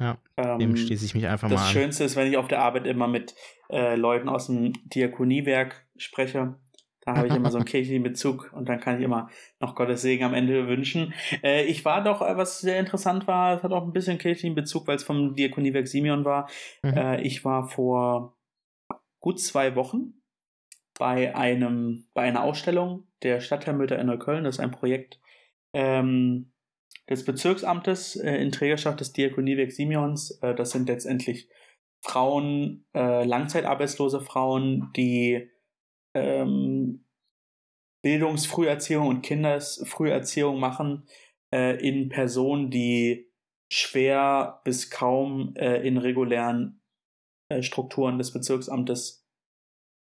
[0.00, 1.62] Ja, ähm, dem schließe ich mich einfach mal an.
[1.62, 3.34] Das Schönste ist, wenn ich auf der Arbeit immer mit
[3.70, 6.56] äh, Leuten aus dem Diakoniewerk spreche.
[7.06, 10.02] Da habe ich immer so einen kirchlichen Bezug und dann kann ich immer noch Gottes
[10.02, 11.14] Segen am Ende wünschen.
[11.42, 14.56] Äh, ich war doch, äh, was sehr interessant war, es hat auch ein bisschen kirchlichen
[14.56, 16.50] Bezug, weil es vom Diakoniewerk Simeon war.
[16.82, 16.96] Mhm.
[16.96, 18.36] Äh, ich war vor
[19.20, 20.14] gut zwei Wochen
[20.98, 24.42] bei einem, bei einer Ausstellung der Stadtteilmütter in Neukölln.
[24.42, 25.20] Das ist ein Projekt
[25.74, 26.50] ähm,
[27.08, 30.40] des Bezirksamtes äh, in Trägerschaft des Diakoniewerk Simeons.
[30.42, 31.48] Äh, das sind letztendlich
[32.02, 35.50] Frauen, äh, langzeitarbeitslose Frauen, die
[36.16, 37.04] ähm,
[38.02, 41.06] Bildungsfrüherziehung und Kindersfrüherziehung machen
[41.52, 43.32] äh, in Personen, die
[43.70, 46.80] schwer bis kaum äh, in regulären
[47.48, 49.26] äh, Strukturen des Bezirksamtes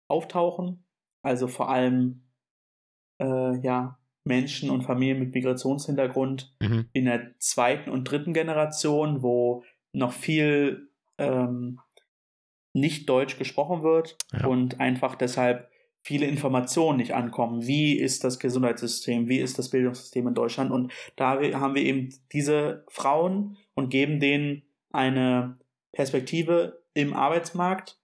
[0.08, 0.84] auftauchen.
[1.22, 2.28] Also vor allem
[3.20, 6.88] äh, ja, Menschen und Familien mit Migrationshintergrund mhm.
[6.92, 11.80] in der zweiten und dritten Generation, wo noch viel ähm,
[12.74, 14.46] nicht Deutsch gesprochen wird ja.
[14.46, 15.70] und einfach deshalb
[16.02, 17.66] viele Informationen nicht ankommen.
[17.66, 19.28] Wie ist das Gesundheitssystem?
[19.28, 20.70] Wie ist das Bildungssystem in Deutschland?
[20.70, 25.58] Und da haben wir eben diese Frauen und geben denen eine
[25.92, 28.00] Perspektive im Arbeitsmarkt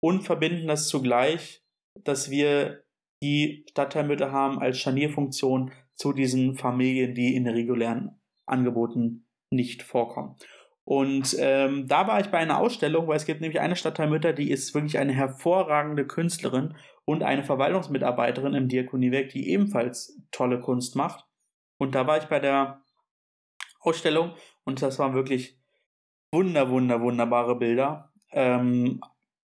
[0.00, 1.62] und verbinden das zugleich,
[2.04, 2.84] dass wir
[3.22, 10.36] die Stadtteilmütter haben als Scharnierfunktion zu diesen Familien, die in regulären Angeboten nicht vorkommen.
[10.84, 14.50] Und ähm, da war ich bei einer Ausstellung, weil es gibt nämlich eine Stadtteilmütter, die
[14.50, 16.74] ist wirklich eine hervorragende Künstlerin
[17.10, 21.26] und eine Verwaltungsmitarbeiterin im Diakoniewerk, die ebenfalls tolle Kunst macht.
[21.76, 22.84] Und da war ich bei der
[23.80, 25.58] Ausstellung und das waren wirklich
[26.30, 28.12] wunder, wunder, wunderbare Bilder.
[28.30, 29.00] Ähm,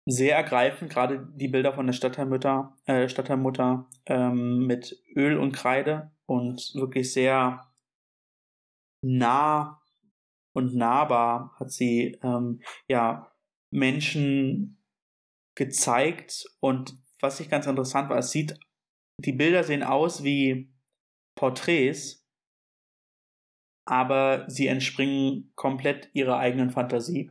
[0.04, 6.10] sehr ergreifend, gerade die Bilder von der Stadtteilmutter, äh, Stadtteilmutter ähm, mit Öl und Kreide
[6.26, 7.66] und wirklich sehr
[9.00, 9.80] nah
[10.52, 13.32] und nahbar hat sie ähm, ja
[13.70, 14.76] Menschen
[15.54, 18.58] gezeigt und was ich ganz interessant war, es sieht,
[19.18, 20.72] die Bilder sehen aus wie
[21.36, 22.26] Porträts,
[23.86, 27.30] aber sie entspringen komplett ihrer eigenen Fantasie.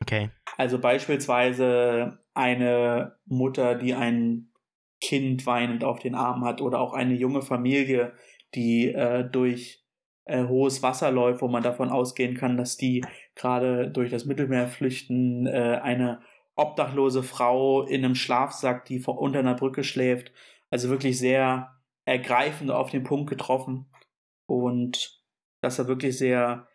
[0.00, 0.30] Okay.
[0.56, 4.52] Also beispielsweise eine Mutter, die ein
[5.00, 8.12] Kind weinend auf den Arm hat oder auch eine junge Familie,
[8.54, 9.84] die äh, durch
[10.24, 13.04] äh, hohes Wasser läuft, wo man davon ausgehen kann, dass die
[13.34, 16.20] gerade durch das Mittelmeer flüchten, äh, eine
[16.54, 20.32] obdachlose Frau in einem Schlafsack, die vor, unter einer Brücke schläft.
[20.70, 23.90] Also wirklich sehr ergreifend auf den Punkt getroffen.
[24.46, 25.22] Und
[25.60, 26.68] das war wirklich sehr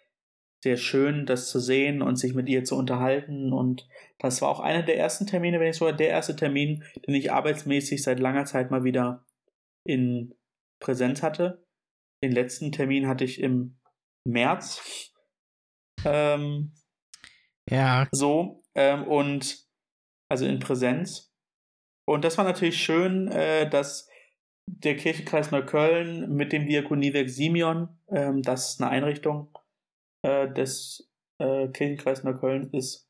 [0.64, 3.54] sehr schön, das zu sehen und sich mit ihr zu unterhalten.
[3.54, 3.88] Und
[4.20, 7.32] das war auch einer der ersten Termine, wenn nicht sogar der erste Termin, den ich
[7.32, 9.26] arbeitsmäßig seit langer Zeit mal wieder
[9.84, 10.34] in
[10.80, 11.64] Präsenz hatte.
[12.24, 13.78] Den letzten Termin hatte ich im
[14.26, 15.14] März.
[16.04, 16.74] Ähm,
[17.70, 18.08] ja.
[18.12, 18.64] So.
[18.74, 19.67] Ähm, und
[20.30, 21.34] also in Präsenz.
[22.06, 24.10] Und das war natürlich schön, äh, dass
[24.66, 29.58] der Kirchenkreis Neukölln mit dem Diakoniewerk Simeon, ähm, das ist eine Einrichtung,
[30.24, 31.10] äh, des
[31.40, 33.10] äh, Kirchenkreises Neukölln ist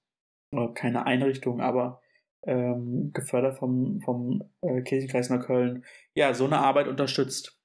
[0.52, 2.02] äh, keine Einrichtung, aber
[2.46, 5.84] ähm, gefördert vom, vom äh, Kirchenkreis Neukölln,
[6.16, 7.60] ja, so eine Arbeit unterstützt.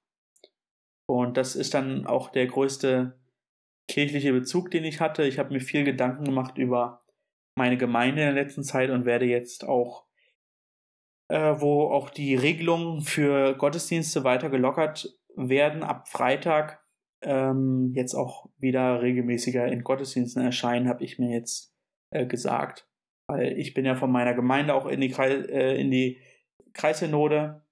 [1.07, 3.19] Und das ist dann auch der größte
[3.89, 5.25] kirchliche Bezug, den ich hatte.
[5.25, 7.02] Ich habe mir viel Gedanken gemacht über
[7.57, 10.07] meine Gemeinde in der letzten Zeit und werde jetzt auch,
[11.29, 16.83] äh, wo auch die Regelungen für Gottesdienste weiter gelockert werden, ab Freitag
[17.23, 21.75] ähm, jetzt auch wieder regelmäßiger in Gottesdiensten erscheinen, habe ich mir jetzt
[22.11, 22.89] äh, gesagt.
[23.27, 26.19] Weil ich bin ja von meiner Gemeinde auch in die, Kreis, äh, in die
[26.73, 27.63] Kreissynode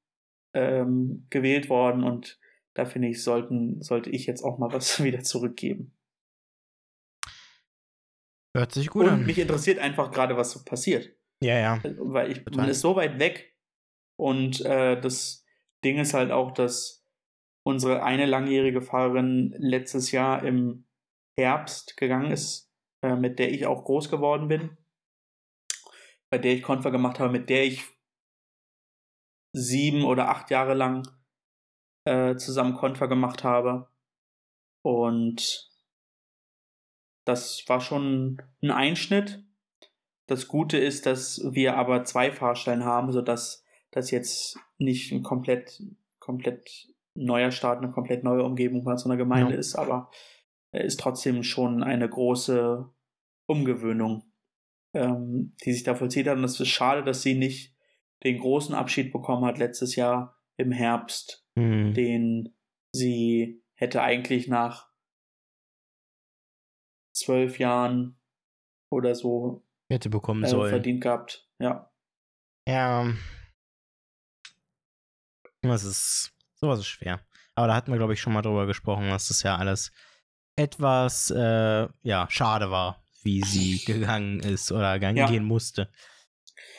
[0.54, 2.38] ähm, gewählt worden und
[2.74, 5.92] da finde ich, sollten, sollte ich jetzt auch mal was wieder zurückgeben.
[8.56, 9.26] Hört sich gut und an.
[9.26, 11.16] mich interessiert einfach gerade, was so passiert.
[11.42, 11.80] Ja, ja.
[11.98, 13.56] Weil ich, man ist so weit weg
[14.18, 15.44] und äh, das
[15.84, 17.06] Ding ist halt auch, dass
[17.66, 20.86] unsere eine langjährige Fahrerin letztes Jahr im
[21.38, 24.76] Herbst gegangen ist, äh, mit der ich auch groß geworden bin,
[26.30, 27.84] bei der ich Konfer gemacht habe, mit der ich
[29.52, 31.08] sieben oder acht Jahre lang
[32.06, 33.88] äh, zusammen Konfer gemacht habe.
[34.82, 35.69] Und
[37.24, 39.44] das war schon ein Einschnitt.
[40.26, 45.82] Das Gute ist, dass wir aber zwei Fahrstellen haben, sodass das jetzt nicht ein komplett,
[46.18, 49.58] komplett neuer Start, eine komplett neue Umgebung von so einer Gemeinde ja.
[49.58, 50.10] ist, aber
[50.72, 52.88] er ist trotzdem schon eine große
[53.46, 54.32] Umgewöhnung,
[54.94, 56.38] ähm, die sich da vollzieht hat.
[56.38, 57.74] Und es ist schade, dass sie nicht
[58.22, 61.94] den großen Abschied bekommen hat letztes Jahr im Herbst, mhm.
[61.94, 62.54] den
[62.92, 64.89] sie hätte eigentlich nach
[67.20, 68.18] zwölf Jahren
[68.90, 70.70] oder so hätte bekommen äh, sollen.
[70.70, 71.48] verdient gehabt.
[71.58, 71.90] Ja.
[72.66, 73.12] Ja.
[75.62, 77.20] Das ist Sowas ist schwer.
[77.54, 79.92] Aber da hatten wir, glaube ich, schon mal drüber gesprochen, dass das ja alles
[80.56, 85.26] etwas, äh, ja, schade war, wie sie gegangen ist oder gegangen ja.
[85.26, 85.90] gehen musste.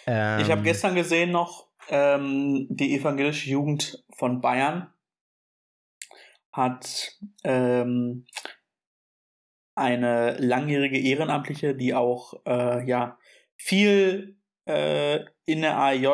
[0.06, 4.94] Ähm, ich habe gestern gesehen noch, ähm, die evangelische Jugend von Bayern
[6.52, 8.28] hat ähm,
[9.76, 13.18] eine langjährige Ehrenamtliche, die auch äh, ja
[13.56, 16.08] viel äh, in der AJ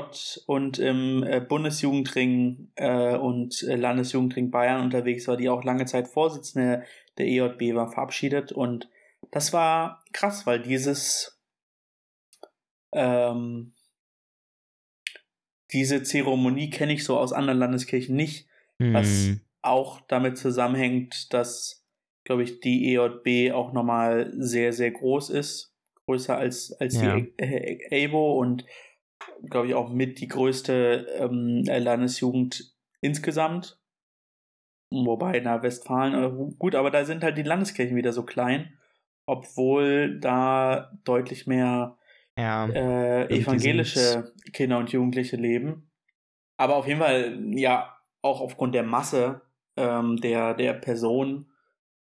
[0.46, 6.08] und im äh, Bundesjugendring äh, und äh, Landesjugendring Bayern unterwegs war, die auch lange Zeit
[6.08, 6.84] Vorsitzende
[7.18, 8.52] der EJB war, verabschiedet.
[8.52, 8.90] Und
[9.32, 11.40] das war krass, weil dieses
[12.94, 13.74] ähm,
[15.74, 18.48] diese Zeremonie kenne ich so aus anderen Landeskirchen nicht,
[18.78, 18.94] mhm.
[18.94, 19.42] was hm.
[19.62, 21.86] auch damit zusammenhängt, dass,
[22.28, 25.74] glaube ich, die EJB auch nochmal sehr, sehr groß ist,
[26.06, 27.16] größer als, als ja.
[27.16, 27.34] die
[27.90, 28.66] EBO und,
[29.50, 33.80] glaube ich, auch mit die größte ähm, Landesjugend insgesamt.
[34.92, 38.78] Wobei, na, Westfalen, äh, gut, aber da sind halt die Landeskirchen wieder so klein,
[39.26, 41.98] obwohl da deutlich mehr
[42.38, 45.90] ja, äh, evangelische Kinder und Jugendliche leben.
[46.58, 49.44] Aber auf jeden Fall, ja, auch aufgrund der Masse
[49.78, 51.54] ähm, der, der Person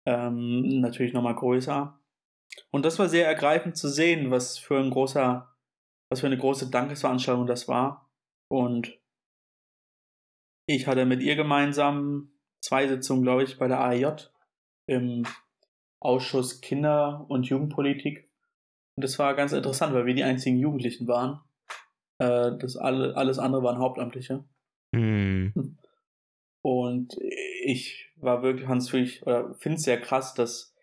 [0.05, 1.99] ähm, natürlich nochmal größer.
[2.71, 5.49] Und das war sehr ergreifend zu sehen, was für ein großer,
[6.09, 8.09] was für eine große Dankesveranstaltung das war.
[8.49, 8.99] Und
[10.67, 12.31] ich hatte mit ihr gemeinsam
[12.61, 14.29] zwei Sitzungen, glaube ich, bei der AIJ
[14.87, 15.25] im
[15.99, 18.29] Ausschuss Kinder- und Jugendpolitik.
[18.95, 21.41] Und das war ganz interessant, weil wir die einzigen Jugendlichen waren.
[22.19, 24.43] Äh, das alle, alles andere waren Hauptamtliche.
[24.91, 25.77] Mhm.
[26.63, 27.17] Und
[27.63, 30.75] ich war wirklich, Hans, wirklich, oder finde es sehr krass, dass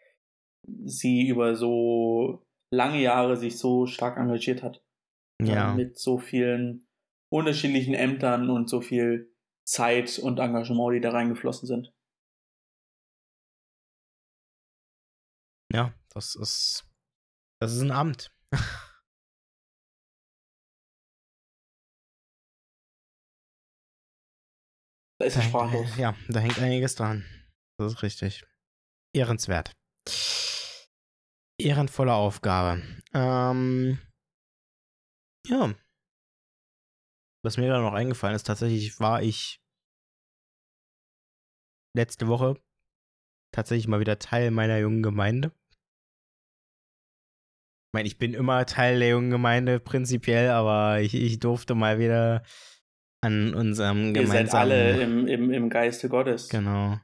[0.85, 4.83] sie über so lange Jahre sich so stark engagiert hat.
[5.41, 5.75] Ja.
[5.75, 6.89] Mit so vielen
[7.31, 9.33] unterschiedlichen Ämtern und so viel
[9.65, 11.93] Zeit und Engagement, die da reingeflossen sind.
[15.73, 16.89] Ja, das ist
[17.61, 18.33] das ist ein Amt.
[25.21, 25.97] Da ist er sprachlos.
[25.97, 27.25] Ja, da hängt einiges dran.
[27.79, 28.45] Das ist richtig.
[29.13, 29.77] Ehrenswert.
[31.61, 32.83] Ehrenvolle Aufgabe.
[33.13, 33.99] Ähm,
[35.47, 35.75] ja.
[37.45, 39.61] Was mir gerade noch eingefallen ist, tatsächlich war ich
[41.97, 42.61] letzte Woche
[43.53, 45.53] tatsächlich mal wieder Teil meiner jungen Gemeinde.
[47.89, 51.99] Ich meine, ich bin immer Teil der jungen Gemeinde prinzipiell, aber ich, ich durfte mal
[51.99, 52.45] wieder
[53.21, 54.37] an unserem gemeinsamen...
[54.37, 56.49] Ihr seid alle im, im, im Geiste Gottes.
[56.49, 56.99] Genau.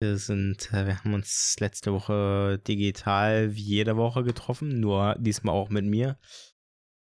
[0.00, 5.54] Wir sind, äh, wir haben uns letzte Woche digital wie jede Woche getroffen, nur diesmal
[5.54, 6.18] auch mit mir.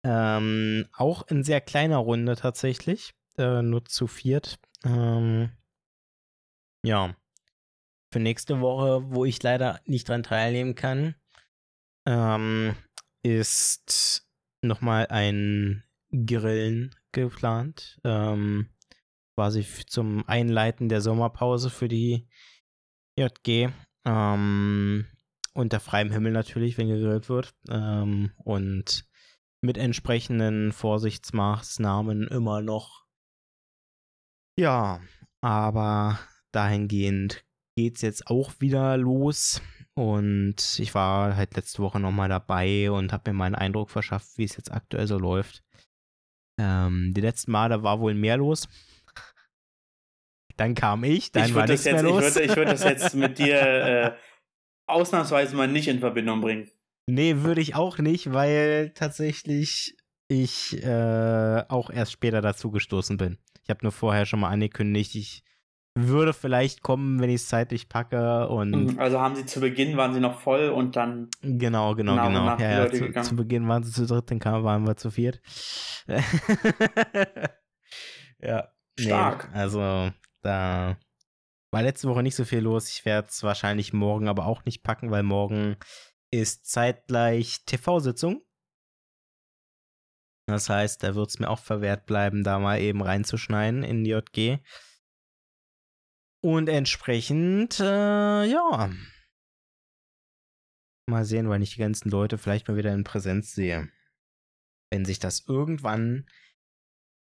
[0.06, 4.60] Ähm, auch in sehr kleiner Runde tatsächlich, äh, nur zu viert.
[4.84, 5.50] Ähm,
[6.86, 7.16] ja.
[8.12, 11.16] Für nächste Woche, wo ich leider nicht dran teilnehmen kann,
[12.06, 12.76] ähm,
[13.24, 14.28] ist
[14.62, 18.00] nochmal ein Grillen geplant.
[18.04, 18.70] Ähm,
[19.36, 22.28] quasi zum Einleiten der Sommerpause für die
[23.18, 23.70] JG.
[24.06, 25.06] Ähm,
[25.54, 27.56] unter freiem Himmel natürlich, wenn gegrillt wird.
[27.70, 29.06] Ähm, und
[29.62, 33.06] mit entsprechenden Vorsichtsmaßnahmen immer noch.
[34.60, 35.00] Ja,
[35.42, 36.20] aber
[36.52, 37.46] dahingehend
[37.76, 39.62] geht es jetzt auch wieder los.
[39.96, 44.44] Und ich war halt letzte Woche nochmal dabei und habe mir meinen Eindruck verschafft, wie
[44.44, 45.64] es jetzt aktuell so läuft.
[46.58, 48.68] Ähm, die letzten Male war wohl mehr los.
[50.56, 52.24] Dann kam ich, dann ich war nichts jetzt, mehr los.
[52.28, 54.12] Ich würde, ich würde das jetzt mit dir äh,
[54.88, 56.70] ausnahmsweise mal nicht in Verbindung bringen.
[57.08, 59.98] Nee, würde ich auch nicht, weil tatsächlich
[60.28, 63.38] ich äh, auch erst später dazu gestoßen bin.
[63.64, 65.44] Ich habe nur vorher schon mal angekündigt, ich
[65.96, 68.48] würde vielleicht kommen, wenn ich es zeitlich packe.
[68.48, 71.30] Und mhm, also haben sie zu Beginn, waren sie noch voll und dann.
[71.42, 72.58] Genau, genau, genau.
[72.58, 75.42] Ja, ja, zu, zu, Beginn waren sie zu dritt, dann kam, waren wir zu viert.
[78.40, 78.70] ja.
[79.00, 79.50] Stark.
[79.52, 80.98] Nee, also da
[81.72, 82.90] war letzte Woche nicht so viel los.
[82.90, 85.78] Ich werde es wahrscheinlich morgen aber auch nicht packen, weil morgen
[86.32, 88.44] ist zeitgleich TV-Sitzung.
[90.48, 94.12] Das heißt, da wird es mir auch verwehrt bleiben, da mal eben reinzuschneiden in die
[94.12, 94.60] JG.
[96.44, 98.92] Und entsprechend, äh, ja.
[101.10, 103.90] Mal sehen, weil ich die ganzen Leute vielleicht mal wieder in Präsenz sehe.
[104.92, 106.28] Wenn sich das irgendwann.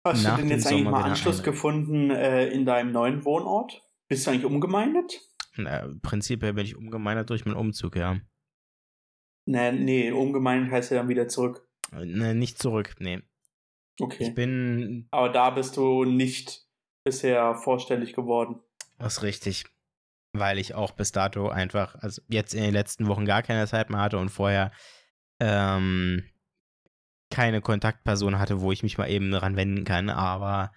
[0.06, 1.44] Hast du denn jetzt eigentlich mal Anschluss einricht.
[1.44, 3.82] gefunden äh, in deinem neuen Wohnort?
[4.08, 5.20] Bist du eigentlich umgemeindet?
[5.56, 8.20] Na, prinzipiell bin ich umgemeindet durch meinen Umzug, ja.
[9.46, 11.68] Nee, nee, umgemeindet heißt ja dann wieder zurück.
[11.92, 13.22] Nee, nicht zurück, nee.
[14.00, 14.24] Okay.
[14.24, 15.08] Ich bin.
[15.10, 16.66] Aber da bist du nicht
[17.04, 18.60] bisher vorstellig geworden.
[19.04, 19.66] Das ist richtig.
[20.32, 23.90] Weil ich auch bis dato einfach, also jetzt in den letzten Wochen gar keine Zeit
[23.90, 24.72] mehr hatte und vorher
[25.40, 26.24] ähm,
[27.30, 30.72] keine Kontaktperson hatte, wo ich mich mal eben dran wenden kann, aber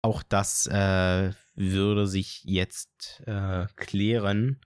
[0.00, 4.60] auch das äh, würde sich jetzt äh, klären.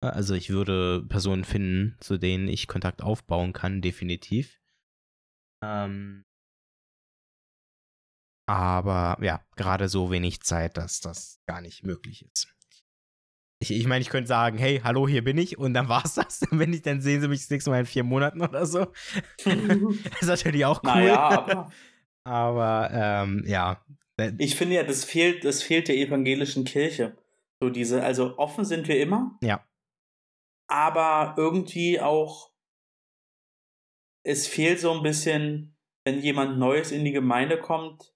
[0.00, 4.60] Also ich würde Personen finden, zu denen ich Kontakt aufbauen kann, definitiv.
[5.62, 6.24] Ähm,
[8.50, 12.52] aber ja, gerade so wenig Zeit, dass das gar nicht möglich ist.
[13.62, 16.40] Ich, ich meine, ich könnte sagen, hey, hallo, hier bin ich und dann war's das.
[16.50, 18.86] wenn ich, dann sehen sie mich das nächste Mal in vier Monaten oder so.
[19.44, 20.90] das ist natürlich auch cool.
[20.90, 21.72] Naja, aber.
[22.24, 23.84] aber ähm, ja.
[24.38, 27.16] Ich finde ja, das fehlt, das fehlt der evangelischen Kirche.
[27.62, 29.38] So diese, also offen sind wir immer.
[29.42, 29.64] Ja.
[30.68, 32.50] Aber irgendwie auch,
[34.24, 38.12] es fehlt so ein bisschen, wenn jemand Neues in die Gemeinde kommt,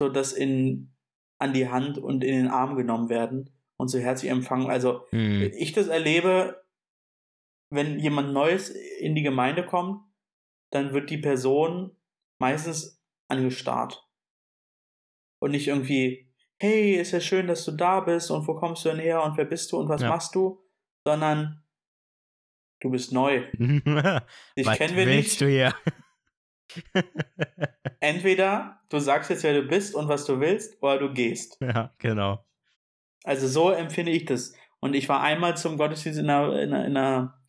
[0.00, 0.92] so das in,
[1.38, 4.70] an die Hand und in den Arm genommen werden und so herzlich empfangen.
[4.70, 5.52] Also hm.
[5.54, 6.64] ich das erlebe,
[7.70, 10.02] wenn jemand Neues in die Gemeinde kommt,
[10.72, 11.96] dann wird die Person
[12.40, 14.08] meistens angestarrt.
[15.42, 18.88] Und nicht irgendwie, hey, ist ja schön, dass du da bist und wo kommst du
[18.88, 20.08] denn her und wer bist du und was ja.
[20.08, 20.62] machst du,
[21.06, 21.62] sondern
[22.80, 23.46] du bist neu.
[23.58, 25.40] Dich kennen wir nicht.
[25.40, 25.74] du hier?
[28.00, 31.58] Entweder du sagst jetzt, wer du bist und was du willst, oder du gehst.
[31.60, 32.44] Ja, genau.
[33.24, 34.54] Also so empfinde ich das.
[34.80, 37.40] Und ich war einmal zum Gottesdienst in einer, in einer, in einer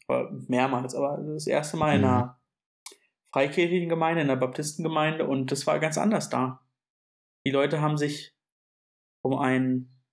[0.48, 2.96] mehrmals, aber das erste Mal in einer mhm.
[3.32, 6.66] freikirchlichen Gemeinde, in einer Baptistengemeinde und das war ganz anders da.
[7.46, 8.36] Die Leute haben sich
[9.22, 10.04] um einen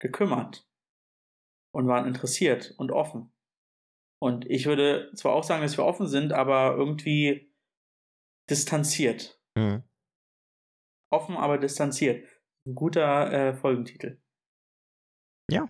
[0.00, 0.68] gekümmert
[1.72, 3.32] und waren interessiert und offen.
[4.18, 7.53] Und ich würde zwar auch sagen, dass wir offen sind, aber irgendwie
[8.50, 9.40] distanziert.
[9.56, 9.82] Mhm.
[11.10, 12.26] Offen, aber distanziert.
[12.66, 14.20] Ein guter äh, Folgentitel.
[15.50, 15.68] Ja.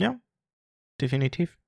[0.00, 0.18] Ja.
[1.00, 1.58] Definitiv.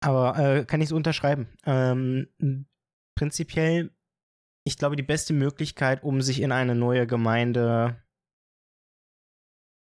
[0.00, 1.48] Aber äh, kann ich so unterschreiben.
[1.64, 2.28] Ähm,
[3.16, 3.94] prinzipiell,
[4.64, 8.02] ich glaube, die beste Möglichkeit, um sich in eine neue Gemeinde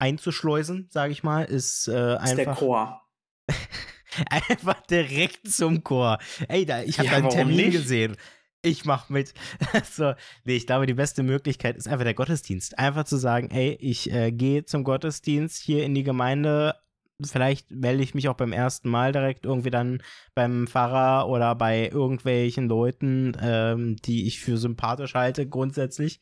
[0.01, 2.25] einzuschleusen, sage ich mal, ist äh, einfach.
[2.25, 3.09] Ist der Chor.
[4.31, 6.19] einfach direkt zum Chor.
[6.49, 7.73] Ey, da, ich habe ja, einen Termin nicht?
[7.73, 8.17] gesehen
[8.63, 9.35] ich mach mit.
[9.85, 12.79] so, nee, ich glaube, die beste Möglichkeit ist einfach der Gottesdienst.
[12.79, 16.77] Einfach zu sagen, ey, ich äh, gehe zum Gottesdienst hier in die Gemeinde.
[17.25, 20.03] Vielleicht melde ich mich auch beim ersten Mal direkt irgendwie dann
[20.35, 26.21] beim Pfarrer oder bei irgendwelchen Leuten, ähm, die ich für sympathisch halte, grundsätzlich.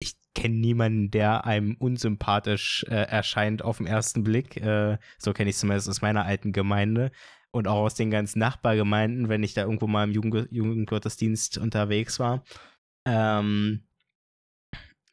[0.00, 4.56] Ich kenne niemanden, der einem unsympathisch äh, erscheint auf den ersten Blick.
[4.56, 7.12] Äh, so kenne ich zumindest aus meiner alten Gemeinde
[7.52, 12.18] und auch aus den ganzen Nachbargemeinden, wenn ich da irgendwo mal im Jugend Jugendgottesdienst unterwegs
[12.18, 12.42] war.
[13.06, 13.84] Ähm,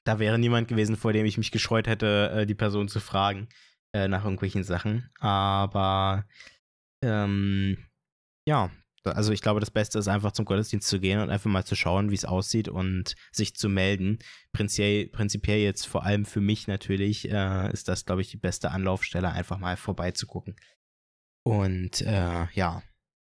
[0.06, 3.50] da wäre niemand gewesen, vor dem ich mich gescheut hätte, äh, die Person zu fragen
[3.94, 5.10] äh, nach irgendwelchen Sachen.
[5.20, 6.26] Aber
[7.04, 7.78] ähm,
[8.48, 8.72] ja,
[9.04, 11.76] also ich glaube, das Beste ist einfach zum Gottesdienst zu gehen und einfach mal zu
[11.76, 14.20] schauen, wie es aussieht und sich zu melden.
[14.52, 18.72] Prinzipiell, prinzipiell jetzt vor allem für mich natürlich äh, ist das, glaube ich, die beste
[18.72, 20.56] Anlaufstelle, einfach mal vorbeizugucken.
[21.46, 22.84] Und äh, ja.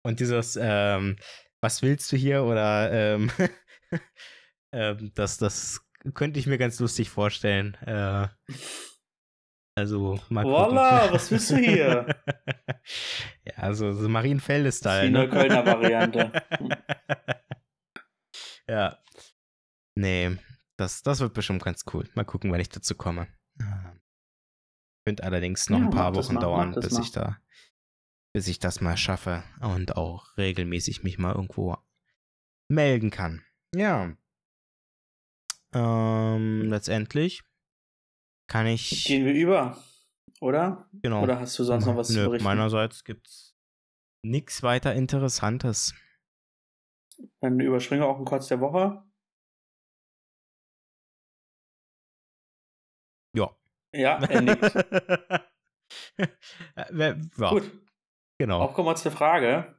[0.04, 1.18] Und dieses, ähm,
[1.62, 2.44] was willst du hier?
[2.44, 3.32] Oder ähm,
[4.74, 5.82] ähm, das, das
[6.14, 7.76] könnte ich mir ganz lustig vorstellen.
[7.86, 8.28] Äh,
[9.78, 10.44] also, mal.
[10.44, 12.08] Voila, was willst du hier?
[13.46, 15.08] ja, also so Marienfelde-Style.
[15.08, 15.30] Die ne?
[15.30, 16.32] Kölner Variante.
[18.68, 18.98] ja.
[19.96, 20.38] Nee,
[20.78, 22.10] das, das wird bestimmt ganz cool.
[22.16, 23.28] Mal gucken, wann ich dazu komme.
[23.62, 24.02] Ähm,
[25.06, 27.02] könnte allerdings noch ja, ein paar Wochen mal, dauern, bis mal.
[27.02, 27.38] ich da
[28.34, 31.78] bis ich das mal schaffe und auch regelmäßig mich mal irgendwo
[32.70, 33.44] melden kann.
[33.76, 34.16] Ja.
[35.74, 37.44] Ähm, letztendlich
[38.48, 39.06] kann ich.
[39.06, 39.82] Gehen wir über,
[40.42, 40.90] oder?
[41.02, 41.24] Genau.
[41.24, 42.44] Oder hast du sonst noch was Nö, zu berichten?
[42.44, 43.56] Meinerseits gibt's
[44.24, 45.94] nichts weiter Interessantes.
[47.42, 49.04] Dann überspringen wir auch einen Kurz der Woche.
[53.36, 53.56] Ja.
[53.94, 54.64] Ja, er nickt.
[57.38, 57.50] ja.
[57.50, 57.89] Gut.
[58.40, 58.62] Genau.
[58.62, 59.78] Auch kommen wir zur Frage.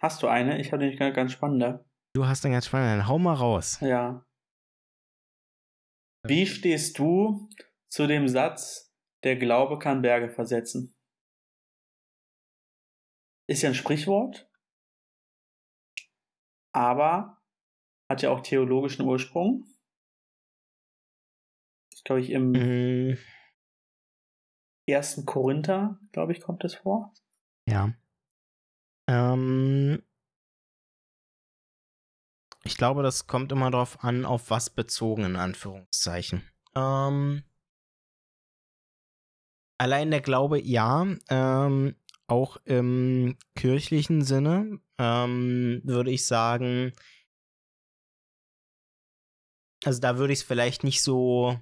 [0.00, 0.60] Hast du eine?
[0.60, 1.84] Ich habe nämlich eine ganz spannende.
[2.14, 2.98] Du hast eine ganz spannende.
[2.98, 3.78] Dann hau mal raus.
[3.80, 4.26] Ja.
[6.26, 7.48] Wie stehst du
[7.88, 10.96] zu dem Satz, der Glaube kann Berge versetzen?
[13.48, 14.50] Ist ja ein Sprichwort,
[16.74, 17.40] aber
[18.10, 19.64] hat ja auch theologischen Ursprung.
[21.92, 23.18] Das glaube ich im mhm.
[24.86, 27.14] ersten Korinther, glaube ich, kommt es vor.
[27.68, 27.92] Ja.
[29.08, 30.02] Ähm,
[32.64, 36.42] ich glaube, das kommt immer darauf an, auf was bezogen, in Anführungszeichen.
[36.74, 37.42] Ähm,
[39.78, 41.06] allein der Glaube, ja.
[41.28, 41.94] Ähm,
[42.26, 46.92] auch im kirchlichen Sinne ähm, würde ich sagen,
[49.84, 51.58] also da würde ich es vielleicht nicht so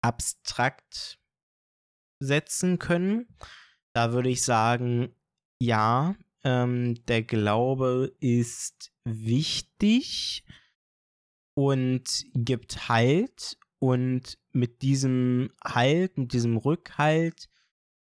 [0.00, 1.18] abstrakt
[2.24, 3.28] setzen können.
[3.94, 5.14] Da würde ich sagen,
[5.60, 10.44] ja, ähm, der Glaube ist wichtig
[11.54, 13.56] und gibt Halt.
[13.78, 17.50] Und mit diesem Halt, mit diesem Rückhalt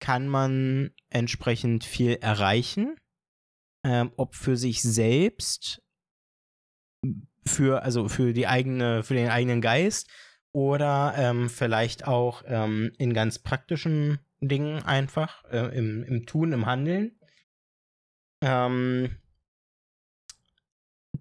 [0.01, 2.97] kann man entsprechend viel erreichen.
[3.85, 5.83] Ähm, ob für sich selbst,
[7.45, 10.09] für, also für die eigene, für den eigenen Geist
[10.53, 16.67] oder ähm, vielleicht auch ähm, in ganz praktischen Dingen einfach, äh, im, im Tun, im
[16.67, 17.19] Handeln.
[18.43, 19.17] Ähm,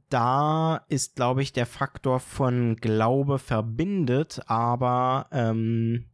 [0.10, 6.12] da ist, glaube ich, der Faktor von Glaube verbindet, aber ähm,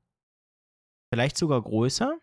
[1.11, 2.19] vielleicht sogar größer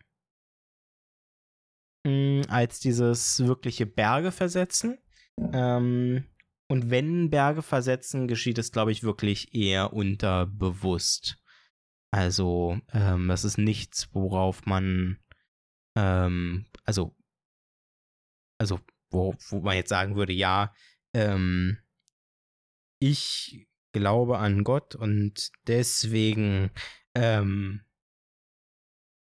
[2.05, 4.97] mh, hm, als dieses wirkliche Berge versetzen.
[5.51, 6.25] Ähm,
[6.67, 11.37] und wenn Berge versetzen, geschieht es, glaube ich, wirklich eher unterbewusst.
[12.11, 15.19] Also, ähm, das ist nichts, worauf man,
[15.95, 17.15] ähm, also,
[18.57, 18.79] also,
[19.11, 20.73] wo, wo man jetzt sagen würde, ja,
[21.13, 21.77] ähm,
[22.99, 26.71] ich glaube an Gott und deswegen
[27.15, 27.81] ähm,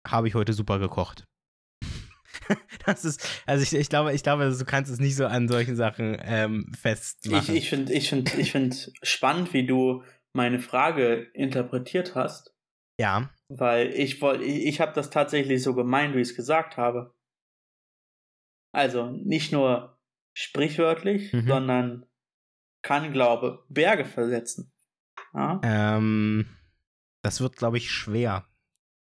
[0.06, 1.28] habe ich heute super gekocht.
[2.86, 5.76] das ist, also ich, ich glaube, ich glaube, du kannst es nicht so an solchen
[5.76, 7.56] Sachen ähm, festmachen.
[7.56, 12.56] Ich, ich finde ich find, ich find spannend, wie du meine Frage interpretiert hast.
[13.00, 13.30] Ja.
[13.50, 17.14] Weil ich wollte, ich, ich habe das tatsächlich so gemeint, wie ich es gesagt habe.
[18.74, 20.00] Also nicht nur
[20.34, 21.48] sprichwörtlich, mhm.
[21.48, 22.06] sondern
[22.84, 24.72] kann Glaube Berge versetzen.
[25.34, 25.60] Ja?
[25.64, 26.46] Ähm,
[27.22, 28.48] das wird, glaube ich, schwer.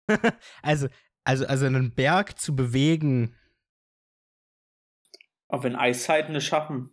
[0.62, 0.88] also,
[1.26, 3.36] also, also einen Berg zu bewegen.
[5.48, 6.92] Auch wenn Eiszeiten es schaffen.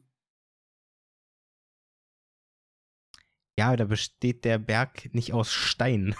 [3.58, 6.16] Ja, da besteht der Berg nicht aus Stein.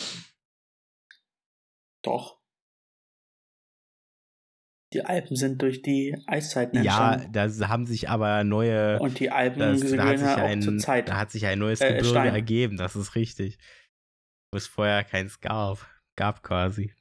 [2.02, 2.38] Doch.
[4.94, 7.34] Die Alpen sind durch die Eiszeiten entstanden.
[7.34, 8.98] Ja, da haben sich aber neue.
[9.00, 11.08] Und die Alpen das, da hat sich ein, zur Zeit.
[11.10, 12.34] Da hat sich ein neues äh, Gebirge Stein.
[12.34, 13.58] ergeben, das ist richtig.
[14.50, 16.94] Wo es vorher keins gab, gab quasi.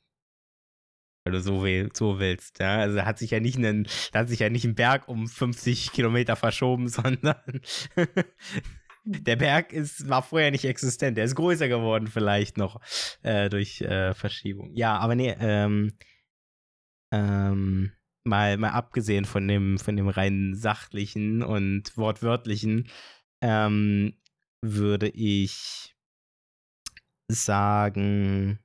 [1.27, 2.77] Wenn du so, will, so willst, ja.
[2.77, 6.37] Also hat sich ja nicht einen, hat sich ja nicht ein Berg um 50 Kilometer
[6.37, 7.35] verschoben, sondern
[9.03, 11.17] der Berg ist, war vorher nicht existent.
[11.17, 12.79] Der ist größer geworden, vielleicht noch
[13.23, 14.73] äh, durch äh, Verschiebung.
[14.73, 15.97] Ja, aber nee, ähm,
[17.11, 17.91] ähm,
[18.23, 22.89] mal, mal abgesehen von dem, von dem rein sachlichen und wortwörtlichen,
[23.41, 24.13] ähm,
[24.61, 25.93] würde ich
[27.29, 28.59] sagen,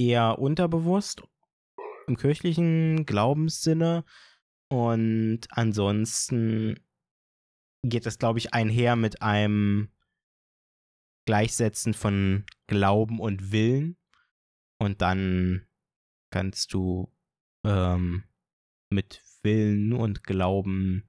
[0.00, 1.22] eher unterbewusst
[2.06, 4.04] im kirchlichen Glaubenssinne.
[4.68, 6.80] Und ansonsten
[7.82, 9.90] geht das, glaube ich, einher mit einem
[11.26, 13.96] Gleichsetzen von Glauben und Willen.
[14.78, 15.66] Und dann
[16.30, 17.12] kannst du
[17.64, 18.24] ähm,
[18.90, 21.08] mit Willen und Glauben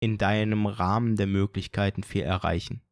[0.00, 2.82] in deinem Rahmen der Möglichkeiten viel erreichen.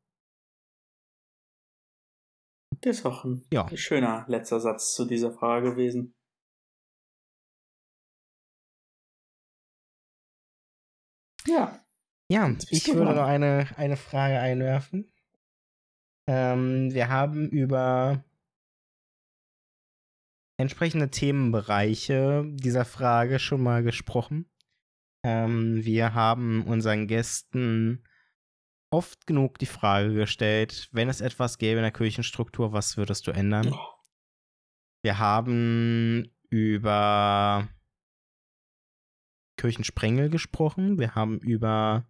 [2.83, 3.69] Das ist auch ein ja.
[3.77, 6.15] schöner letzter Satz zu dieser Frage gewesen.
[11.47, 11.85] Ja.
[12.31, 15.13] Ja, ich würde noch eine, eine Frage einwerfen.
[16.29, 18.25] Ähm, wir haben über
[20.59, 24.49] entsprechende Themenbereiche dieser Frage schon mal gesprochen.
[25.25, 28.05] Ähm, wir haben unseren Gästen
[28.91, 33.31] oft genug die Frage gestellt, wenn es etwas gäbe in der Kirchenstruktur, was würdest du
[33.31, 33.75] ändern?
[35.03, 37.69] Wir haben über
[39.57, 42.07] Kirchensprengel gesprochen, wir haben über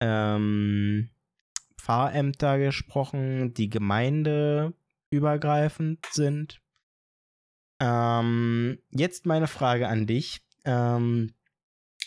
[0.00, 1.10] ähm,
[1.78, 6.60] Pfarrämter gesprochen, die gemeindeübergreifend sind.
[7.80, 10.44] Ähm, jetzt meine Frage an dich.
[10.64, 11.34] Ähm,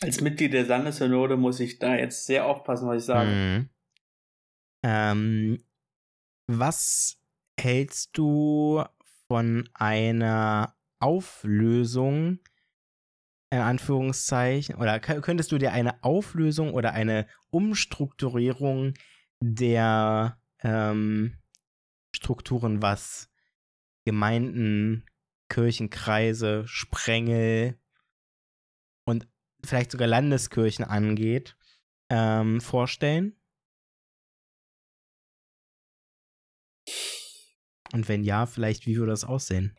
[0.02, 3.70] Als Mitglied der Sandessynode muss ich da jetzt sehr aufpassen, was ich sage.
[4.84, 5.64] Ähm,
[6.48, 7.18] was
[7.60, 8.84] hältst du
[9.28, 12.40] von einer Auflösung,
[13.50, 18.94] in Anführungszeichen, oder könntest du dir eine Auflösung oder eine Umstrukturierung
[19.42, 21.38] der ähm,
[22.16, 23.30] Strukturen, was
[24.06, 25.06] Gemeinden,
[25.50, 27.80] Kirchenkreise, Sprengel
[29.06, 29.28] und
[29.64, 31.58] vielleicht sogar Landeskirchen angeht,
[32.10, 33.37] ähm, vorstellen?
[37.94, 39.78] Und wenn ja, vielleicht, wie würde das aussehen?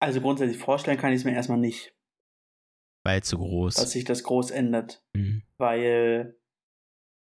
[0.00, 1.94] Also grundsätzlich vorstellen kann ich es mir erstmal nicht.
[3.04, 3.74] Weil zu groß.
[3.74, 5.04] Dass sich das groß ändert.
[5.14, 5.42] Mhm.
[5.58, 6.36] Weil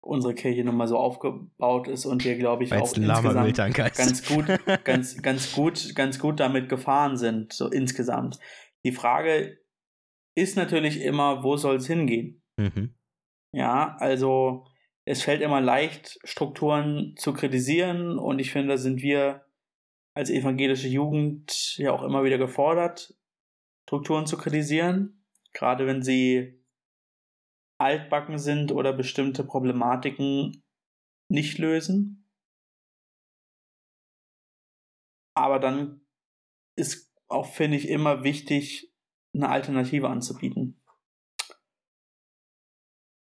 [0.02, 4.26] unsere Kirche nun mal so aufgebaut ist und wir, glaube ich, Weil's auch insgesamt ganz
[4.26, 4.46] gut,
[4.84, 8.40] ganz, ganz gut, ganz gut damit gefahren sind, so insgesamt.
[8.86, 9.58] Die Frage
[10.36, 12.42] ist natürlich immer, wo soll es hingehen?
[12.58, 12.96] Mhm.
[13.52, 14.66] Ja, also
[15.08, 19.46] es fällt immer leicht, Strukturen zu kritisieren und ich finde, da sind wir
[20.14, 23.16] als evangelische Jugend ja auch immer wieder gefordert,
[23.86, 26.62] Strukturen zu kritisieren, gerade wenn sie
[27.78, 30.62] altbacken sind oder bestimmte Problematiken
[31.30, 32.30] nicht lösen.
[35.36, 36.02] Aber dann
[36.76, 38.92] ist auch, finde ich, immer wichtig,
[39.34, 40.82] eine Alternative anzubieten.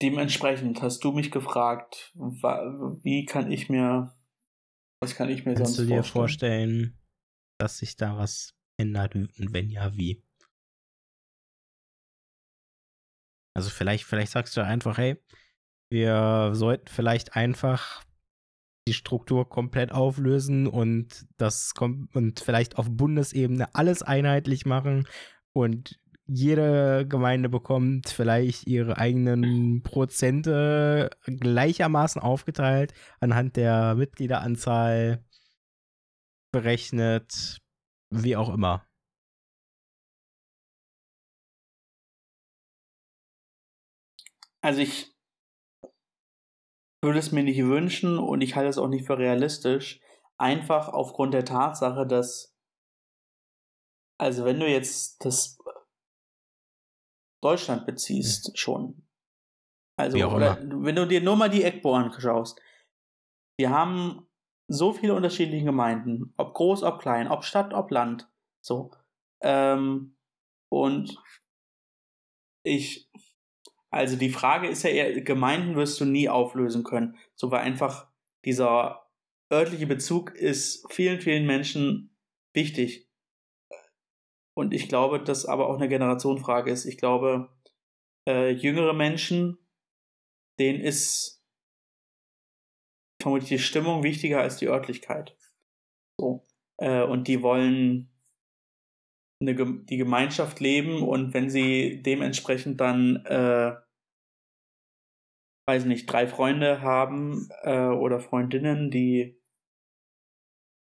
[0.04, 4.14] Dementsprechend hast du mich gefragt, wie kann ich mir,
[5.00, 6.12] was kann ich mir Kannst sonst du dir vorstellen?
[6.12, 6.98] vorstellen,
[7.58, 10.22] dass sich da was ändert und wenn ja, wie?
[13.56, 15.16] Also vielleicht, vielleicht sagst du einfach, hey,
[15.90, 18.04] wir sollten vielleicht einfach
[18.86, 21.72] die Struktur komplett auflösen und das
[22.12, 25.08] und vielleicht auf Bundesebene alles einheitlich machen
[25.54, 35.24] und jede Gemeinde bekommt vielleicht ihre eigenen Prozente gleichermaßen aufgeteilt anhand der Mitgliederanzahl
[36.52, 37.58] berechnet,
[38.10, 38.86] wie auch immer.
[44.62, 45.14] Also ich
[47.02, 50.00] würde es mir nicht wünschen und ich halte es auch nicht für realistisch,
[50.38, 52.56] einfach aufgrund der Tatsache, dass,
[54.18, 55.58] also wenn du jetzt das
[57.44, 58.56] Deutschland beziehst, hm.
[58.56, 59.02] schon.
[59.96, 62.60] Also, oder wenn du dir nur mal die EGBO anschaust,
[63.56, 64.26] wir haben
[64.66, 68.28] so viele unterschiedliche Gemeinden, ob groß, ob klein, ob Stadt, ob Land,
[68.60, 68.90] so.
[69.40, 70.16] Ähm,
[70.70, 71.16] und
[72.64, 73.08] ich
[73.94, 77.16] also die Frage ist ja eher, Gemeinden wirst du nie auflösen können.
[77.36, 78.08] So weil einfach
[78.44, 79.08] dieser
[79.52, 82.10] örtliche Bezug ist vielen, vielen Menschen
[82.54, 83.08] wichtig.
[84.56, 86.84] Und ich glaube, dass aber auch eine Generationenfrage ist.
[86.84, 87.50] Ich glaube,
[88.28, 89.58] äh, jüngere Menschen,
[90.58, 91.44] denen ist
[93.20, 95.36] vermutlich die Stimmung wichtiger als die Örtlichkeit.
[96.20, 96.46] So.
[96.80, 98.10] Äh, und die wollen
[99.40, 103.76] eine, die Gemeinschaft leben und wenn sie dementsprechend dann äh,
[105.66, 109.40] weiß nicht, drei Freunde haben äh, oder Freundinnen, die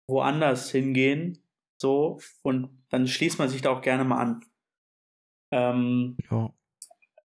[0.09, 1.42] woanders hingehen,
[1.83, 4.45] so, und dann schließt man sich da auch gerne mal an.
[5.53, 6.55] Ähm, ja.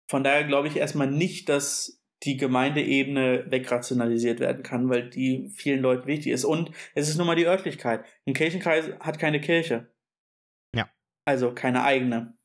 [0.09, 5.81] Von daher glaube ich erstmal nicht, dass die Gemeindeebene wegrationalisiert werden kann, weil die vielen
[5.81, 6.45] Leuten wichtig ist.
[6.45, 8.03] Und es ist nun mal die Örtlichkeit.
[8.25, 9.93] Ein Kirchenkreis hat keine Kirche.
[10.75, 10.89] Ja.
[11.25, 12.35] Also keine eigene.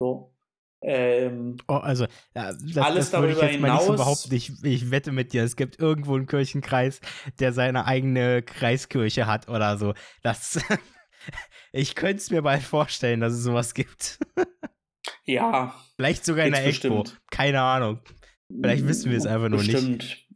[0.00, 0.34] So.
[0.82, 4.32] Ähm, oh, also, ja, das, alles das würde ich jetzt hinaus, mal nicht so.
[4.32, 7.00] Ich, ich wette mit dir, es gibt irgendwo einen Kirchenkreis,
[7.40, 9.94] der seine eigene Kreiskirche hat oder so.
[10.22, 10.60] Das,
[11.72, 14.18] ich könnte es mir bald vorstellen, dass es sowas gibt.
[15.24, 15.74] ja.
[15.96, 17.04] Vielleicht sogar in der Expo.
[17.30, 18.00] Keine Ahnung.
[18.50, 19.98] Vielleicht wissen wir es einfach nur bestimmt.
[19.98, 20.28] nicht.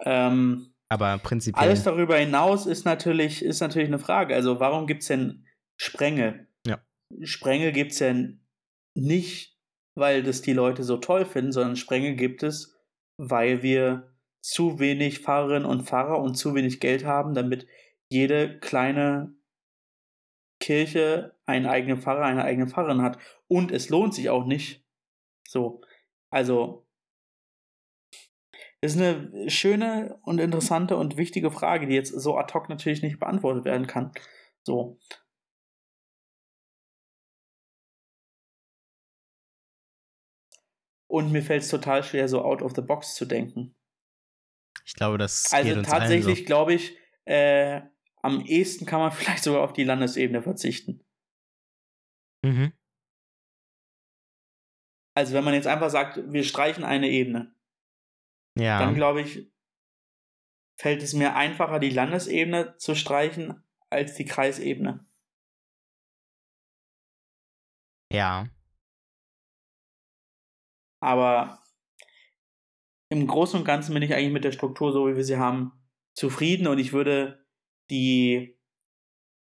[0.00, 1.62] Ähm, Aber prinzipiell.
[1.62, 4.34] Alles darüber hinaus ist natürlich, ist natürlich eine Frage.
[4.34, 5.46] Also, warum gibt es denn
[5.80, 6.48] Sprengel?
[6.66, 6.80] Ja.
[7.22, 8.14] Sprengel gibt es ja
[8.94, 9.56] nicht
[9.96, 12.78] weil das die Leute so toll finden, sondern Sprengel gibt es,
[13.18, 17.66] weil wir zu wenig Fahrerinnen und Fahrer und zu wenig Geld haben, damit
[18.12, 19.34] jede kleine
[20.66, 23.18] Kirche einen eigenen Pfarrer, eine eigene Pfarrerin hat.
[23.46, 24.84] Und es lohnt sich auch nicht.
[25.46, 25.80] So.
[26.28, 26.88] Also,
[28.80, 33.20] ist eine schöne und interessante und wichtige Frage, die jetzt so ad hoc natürlich nicht
[33.20, 34.10] beantwortet werden kann.
[34.64, 34.98] So.
[41.06, 43.76] Und mir fällt es total schwer, so out of the box zu denken.
[44.84, 46.44] Ich glaube, das also geht uns tatsächlich so.
[46.44, 47.82] glaube ich, äh,
[48.26, 51.04] am ehesten kann man vielleicht sogar auf die Landesebene verzichten.
[52.44, 52.72] Mhm.
[55.16, 57.54] Also wenn man jetzt einfach sagt, wir streichen eine Ebene,
[58.58, 58.78] ja.
[58.78, 59.50] dann glaube ich,
[60.78, 65.06] fällt es mir einfacher, die Landesebene zu streichen, als die Kreisebene.
[68.12, 68.48] Ja.
[71.00, 71.62] Aber
[73.08, 75.72] im Großen und Ganzen bin ich eigentlich mit der Struktur, so wie wir sie haben,
[76.14, 77.45] zufrieden und ich würde
[77.90, 78.58] die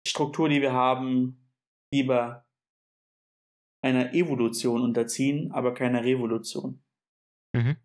[0.07, 1.49] Struktur, die wir haben,
[1.93, 2.45] lieber
[3.81, 6.83] einer Evolution unterziehen, aber keiner Revolution.
[7.55, 7.77] Mhm.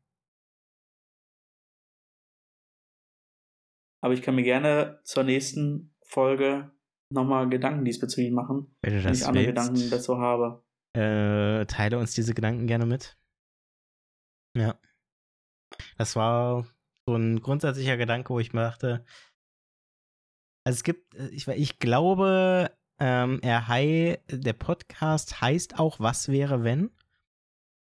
[4.01, 6.71] aber ich kann mir gerne zur nächsten Folge
[7.13, 10.65] nochmal Gedanken diesbezüglich machen, wenn, wenn ich andere willst, Gedanken dazu habe.
[10.97, 13.19] Äh, teile uns diese Gedanken gerne mit.
[14.57, 14.79] Ja.
[15.97, 16.67] Das war
[17.07, 19.05] so ein grundsätzlicher Gedanke, wo ich mir dachte,
[20.65, 26.29] also es gibt, äh, ich, ich glaube, ähm, er hei, der Podcast heißt auch Was
[26.29, 26.91] wäre wenn?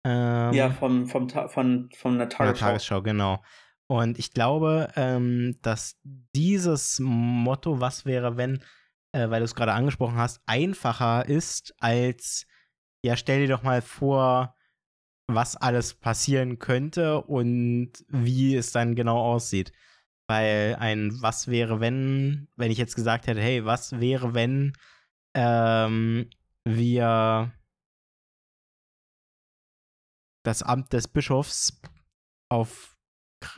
[0.06, 2.66] Ähm, ja, vom, vom, von, von der Tagesschau.
[2.66, 3.42] Tagesschau, genau.
[3.88, 6.00] Und ich glaube, ähm, dass
[6.36, 8.64] dieses Motto, was wäre, wenn,
[9.12, 12.48] äh, weil du es gerade angesprochen hast, einfacher ist als,
[13.04, 14.56] ja, stell dir doch mal vor,
[15.28, 19.72] was alles passieren könnte und wie es dann genau aussieht.
[20.28, 24.74] Weil ein Was wäre, wenn, wenn ich jetzt gesagt hätte, hey, was wäre, wenn
[25.36, 26.30] ähm,
[26.64, 27.52] wir
[30.44, 31.82] das Amt des Bischofs
[32.50, 32.98] auf,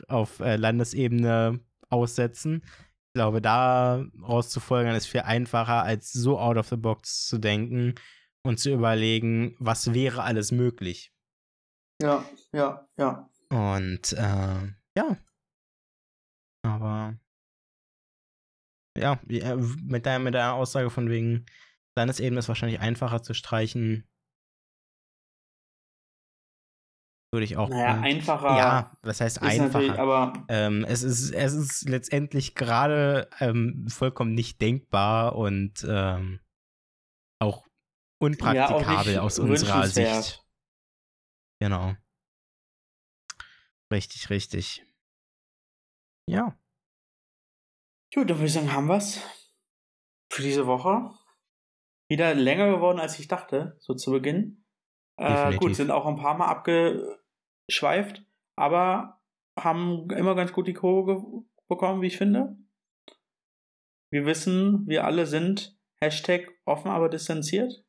[0.08, 2.62] auf äh, Landesebene aussetzen.
[2.64, 7.94] Ich glaube, da rauszufolgern ist viel einfacher, als so out of the box zu denken
[8.42, 11.12] und zu überlegen, was wäre alles möglich.
[12.00, 13.30] Ja, ja, ja.
[13.50, 15.16] Und äh, ja.
[16.66, 17.18] Aber
[18.98, 21.46] ja, äh, mit deiner, mit deiner Aussage von wegen
[21.96, 24.08] Landesebene ist wahrscheinlich einfacher zu streichen
[27.36, 27.68] würde ich auch.
[27.68, 28.56] Naja, einfacher.
[28.56, 29.98] Ja, was heißt einfacher?
[29.98, 36.40] Aber ähm, es, ist, es ist letztendlich gerade ähm, vollkommen nicht denkbar und ähm,
[37.38, 37.66] auch
[38.22, 40.42] unpraktikabel ja, auch aus unserer Sicht.
[41.60, 41.94] Genau.
[43.92, 44.85] Richtig, richtig.
[46.28, 46.58] Ja.
[48.14, 49.20] Gut, dann würde ich sagen, haben wir es
[50.32, 51.10] für diese Woche.
[52.08, 54.64] Wieder länger geworden, als ich dachte, so zu Beginn.
[55.18, 58.24] Äh, gut, sind auch ein paar Mal abgeschweift,
[58.56, 59.20] aber
[59.58, 62.56] haben immer ganz gut die Kurve bekommen, wie ich finde.
[64.12, 67.84] Wir wissen, wir alle sind Hashtag offen, aber distanziert.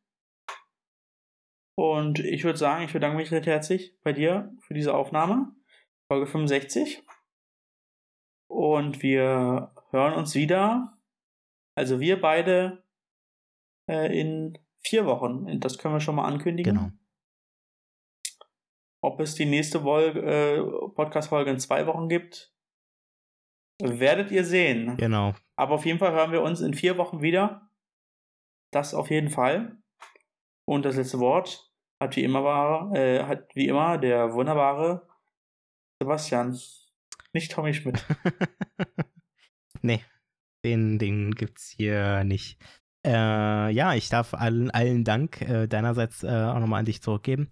[1.77, 5.55] Und ich würde sagen, ich bedanke mich recht herzlich bei dir für diese Aufnahme.
[6.11, 7.03] Folge 65.
[8.47, 10.97] Und wir hören uns wieder.
[11.75, 12.83] Also wir beide
[13.89, 15.59] äh, in vier Wochen.
[15.59, 16.75] Das können wir schon mal ankündigen.
[16.75, 16.91] Genau.
[19.01, 20.61] Ob es die nächste äh,
[20.95, 22.53] Podcast-Folge in zwei Wochen gibt,
[23.81, 24.97] werdet ihr sehen.
[24.97, 25.35] Genau.
[25.55, 27.69] Aber auf jeden Fall hören wir uns in vier Wochen wieder.
[28.71, 29.77] Das auf jeden Fall.
[30.67, 31.71] Und das letzte Wort
[32.01, 35.07] hat wie immer, war, äh, hat wie immer der wunderbare
[36.01, 36.59] Sebastian.
[37.37, 38.03] Nicht Tommy Schmidt.
[39.83, 40.03] nee,
[40.65, 42.59] den, den gibt's hier nicht.
[43.05, 47.47] Äh, ja, ich darf allen, allen Dank äh, deinerseits äh, auch nochmal an dich zurückgeben.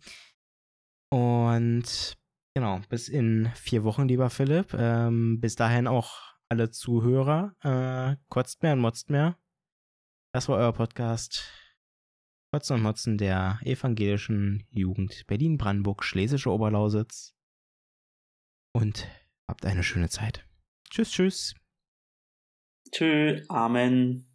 [1.11, 2.17] Und
[2.55, 4.73] genau, bis in vier Wochen, lieber Philipp.
[4.73, 7.53] Ähm, bis dahin auch alle Zuhörer.
[7.61, 9.37] Äh, kotzt mehr und motzt mehr.
[10.33, 11.47] Das war euer Podcast.
[12.51, 17.35] Kotzen und Motzen der evangelischen Jugend Berlin-Brandenburg, Schlesische Oberlausitz.
[18.73, 19.07] Und
[19.47, 20.45] habt eine schöne Zeit.
[20.89, 21.55] Tschüss, tschüss.
[22.91, 24.34] Tschüss, Amen.